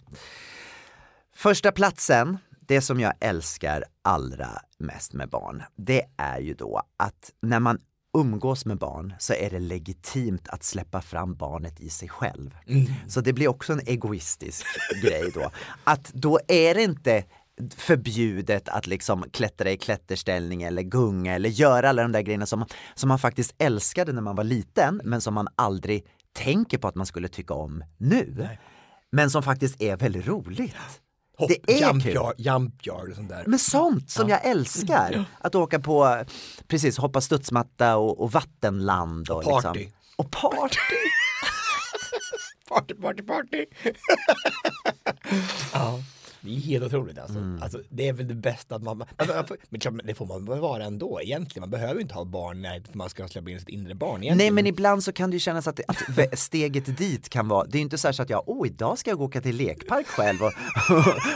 [1.34, 7.32] Första platsen, det som jag älskar allra mest med barn, det är ju då att
[7.42, 7.78] när man
[8.18, 12.56] umgås med barn så är det legitimt att släppa fram barnet i sig själv.
[13.08, 14.66] Så det blir också en egoistisk
[15.02, 15.50] grej då.
[15.84, 17.24] Att då är det inte
[17.76, 22.64] förbjudet att liksom klättra i klätterställning eller gunga eller göra alla de där grejerna som,
[22.94, 26.94] som man faktiskt älskade när man var liten men som man aldrig tänker på att
[26.94, 28.48] man skulle tycka om nu.
[29.12, 31.00] Men som faktiskt är väldigt roligt.
[31.38, 32.14] Hopp, Det är jump kul.
[32.14, 33.44] yard, jump yard och sånt där.
[33.46, 35.24] Men sånt som jag älskar!
[35.40, 36.24] Att åka på,
[36.68, 39.30] precis, hoppa studsmatta och, och vattenland.
[39.30, 39.78] Och, party.
[39.80, 39.98] Liksom.
[40.16, 40.76] Och party!
[42.68, 43.66] Party, party, party!
[45.72, 45.98] ja,
[46.42, 47.38] det är helt otroligt alltså.
[47.38, 47.62] Mm.
[47.62, 47.80] alltså.
[47.88, 49.04] Det är väl det bästa att man,
[49.68, 51.60] men, det får man väl vara ändå egentligen.
[51.60, 54.36] Man behöver inte ha barn när man ska släppa in sitt inre barn egentligen.
[54.38, 57.76] Nej men ibland så kan det ju kännas att, att steget dit kan vara, det
[57.76, 59.40] är ju inte så, här så att jag, åh idag ska jag gå och åka
[59.40, 60.52] till lekpark själv och,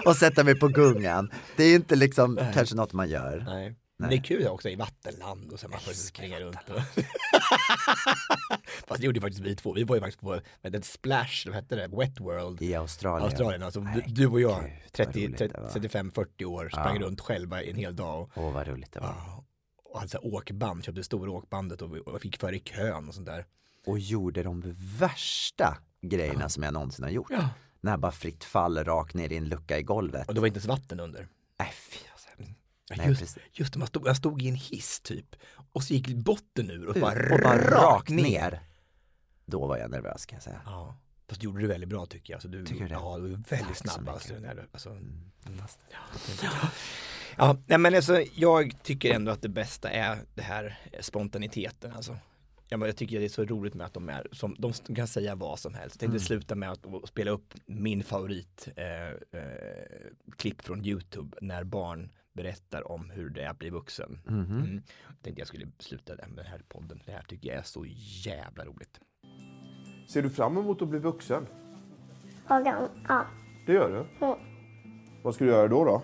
[0.07, 1.31] och sätta mig på gungan.
[1.57, 3.43] Det är ju inte liksom kanske något man gör.
[3.47, 3.75] Nej.
[3.99, 6.57] Men det är kul också i vattenland och så man får springa runt.
[6.69, 6.81] Och...
[8.87, 9.73] Fast det gjorde faktiskt vi två.
[9.73, 11.89] Vi var ju faktiskt på det, Splash, vad hette det?
[11.89, 12.63] Wet World.
[12.63, 13.29] I Australien.
[13.31, 13.63] Australien.
[13.63, 15.69] Alltså, du, Nej, du och jag, gud, vad 30, roligt 30, det var.
[15.69, 17.03] 35-40 år, sprang Ja.
[17.07, 18.31] runt själva en hel dag.
[18.35, 19.07] Åh vad roligt det var.
[19.09, 19.45] ja,
[19.85, 23.45] och hade så åkband, köpte stora åkbandet och, fick före i kön och sånt där.
[23.87, 27.31] Och gjorde de värsta grejerna som jag någonsin har gjort.
[27.31, 27.49] Ja.
[27.81, 30.29] När jag bara fritt fall rakt ner i en lucka i golvet.
[30.29, 31.29] Och det var inte ens vatten under.
[31.59, 31.99] Nej fy.
[32.07, 32.13] Ja,
[32.91, 33.43] Nej, just, precis.
[33.53, 35.37] just man stod, jag stod i en hiss typ.
[35.73, 38.61] Och så gick botten ur och bara, och bara rakt ner.
[39.47, 40.61] Då var jag nervös kan jag säga.
[40.65, 40.97] Ja.
[41.29, 42.37] Fast du gjorde det väldigt bra tycker jag.
[42.37, 42.95] Alltså, du, Tycker du det?
[42.95, 44.09] Ja, du är väldigt Tack snabb.
[44.09, 45.33] Alltså, när du, alltså, mm.
[46.43, 46.49] ja,
[47.37, 51.93] ja, nej, men alltså, jag tycker ändå att det bästa är det här spontaniteten.
[51.93, 52.17] Alltså.
[52.69, 55.09] Ja, men jag tycker det är så roligt med att de är, som, de kan
[55.09, 55.95] säga vad som helst.
[55.95, 56.27] Jag tänkte Mm.
[56.27, 63.11] sluta med att spela upp min favorit eh, eh, från YouTube när barn berättar om
[63.11, 64.19] hur det är att bli vuxen.
[64.25, 64.45] Mhm.
[64.45, 64.83] Mm.
[65.09, 67.03] Jag tänkte jag skulle sluta där med den här podden.
[67.07, 67.85] Det här tycker jag är så
[68.25, 69.01] jävla roligt.
[70.09, 71.47] Ser du fram emot att bli vuxen?
[72.49, 73.25] Ja, ja.
[73.67, 74.27] Det gör du?
[74.27, 74.39] Mm.
[75.23, 75.85] Vad ska du göra då?
[75.85, 76.03] då?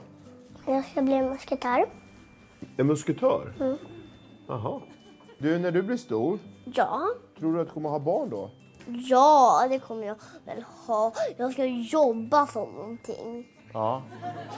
[0.67, 1.85] Jag ska bli musketör.
[2.77, 3.55] En musketör?
[3.61, 3.77] Mm.
[4.49, 4.81] Jaha.
[5.39, 7.09] Du, när du blir stor, Ja.
[7.39, 8.51] tror du att du kommer ha barn då?
[8.87, 11.13] Ja, det kommer jag väl ha.
[11.37, 13.49] Jag ska jobba som någonting.
[13.73, 14.03] Ja.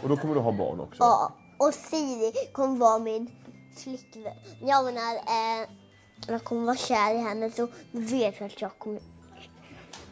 [0.02, 1.02] Och då kommer du ha barn också?
[1.02, 1.32] Ja,
[1.66, 3.30] och Siri kommer vara min
[3.76, 4.36] flickvän.
[4.60, 5.68] Jag menar, eh,
[6.28, 9.00] jag kommer vara kär i henne så vet jag att jag kommer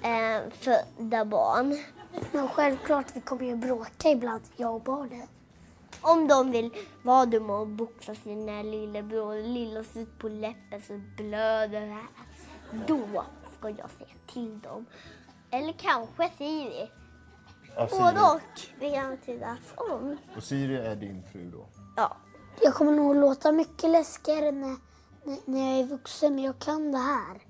[0.03, 1.79] eh, föda barn.
[2.33, 5.27] Men självklart, vi kommer ju bråka ibland, jag och barnen.
[6.01, 6.71] Om de vill
[7.03, 12.09] vara dumma och boxa sina lillebror och lilla ut på läppen så blöder det här.
[12.87, 13.25] Då
[13.59, 14.87] ska jag säga till dem.
[15.51, 16.91] Eller kanske Siri.
[17.77, 17.89] Ja.
[17.91, 18.61] Både och.
[18.81, 20.17] Vi kan tydas om.
[20.37, 21.67] Och Siri är din fru då?
[21.97, 22.17] Ja.
[22.61, 24.77] Jag kommer nog låta mycket läskigare när,
[25.25, 27.43] när, när jag är vuxen, men jag kan det här.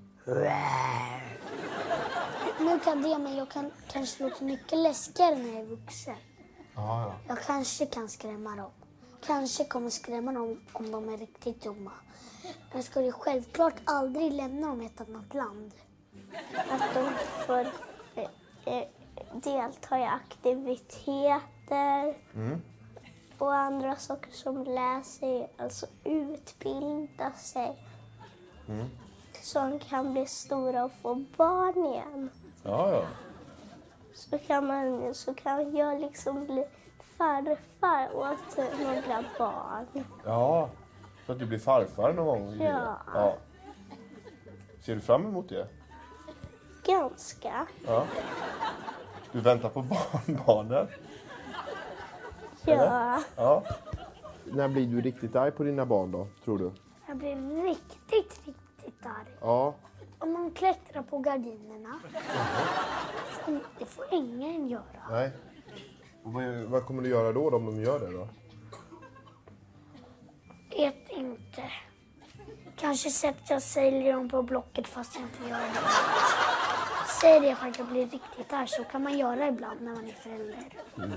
[2.59, 6.15] Nu kan det, men jag kan kanske låta mycket läskigare när jag är vuxen.
[6.75, 7.15] Ja, ja.
[7.27, 8.71] Jag kanske kan skrämma dem.
[9.25, 11.91] Kanske kommer skrämma dem om de är riktigt dumma.
[12.73, 15.71] Jag skulle självklart aldrig lämna dem i ett annat land.
[16.69, 17.09] Att de
[17.45, 17.67] får
[19.33, 22.61] eh, eh, delta i aktiviteter Mm.
[23.37, 27.77] och andra saker som läser, alltså utbilda sig.
[28.69, 28.85] Mm.
[29.41, 32.29] Så de kan bli stora och få barn igen.
[32.63, 33.05] Ja, ja.
[34.13, 36.65] Så kan, man, så kan jag liksom bli
[37.17, 39.85] farfar åt några barn.
[40.25, 40.69] Ja,
[41.25, 42.73] så att du blir farfar någon gång i livet.
[42.73, 42.97] Ja.
[43.13, 43.35] ja.
[44.81, 45.67] Ser du fram emot det?
[46.85, 47.67] Ganska.
[47.87, 48.05] Ja.
[49.33, 50.87] Du väntar på barnbarnen?
[52.65, 53.23] Ja.
[53.35, 53.63] Ja.
[54.45, 56.71] När blir du riktigt arg på dina barn då, tror du?
[57.07, 59.35] Jag blir riktigt, riktigt arg.
[59.41, 59.73] Ja.
[60.19, 61.99] Om man klättrar på gardinerna.
[63.79, 64.83] Det får ingen göra.
[65.09, 65.31] Nej.
[66.23, 68.27] Och vad, vad kommer du göra då, då om de gör det då?
[70.77, 71.63] Vet inte.
[72.83, 75.79] Kanske sätter jag säljer dem på Blocket fast jag inte gör det.
[77.21, 78.67] Säg det för att jag blir riktigt arg.
[78.67, 80.63] Så kan man göra ibland när man är förälder.
[80.97, 81.11] Mm.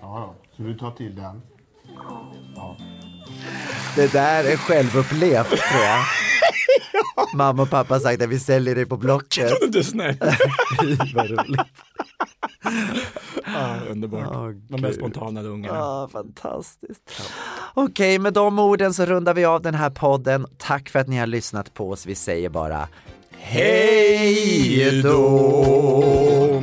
[0.00, 1.42] Ja, så du tar till den?
[2.56, 2.76] Ja.
[3.96, 6.04] Det där är självupplevt tror jag.
[7.34, 9.50] Mamma och pappa har sagt att vi säljer det på Blocket.
[9.76, 10.16] Är snäll.
[10.80, 11.60] Fy, vad roligt.
[13.56, 14.26] Ah, underbart.
[14.30, 15.78] Åh, De mest spontana ungarna.
[15.78, 17.22] Ja, fantastiskt.
[17.74, 20.46] Okej, med de orden så rundar vi av den här podden.
[20.58, 22.06] Tack för att ni har lyssnat på oss.
[22.06, 22.88] Vi säger bara
[23.30, 26.62] hej då!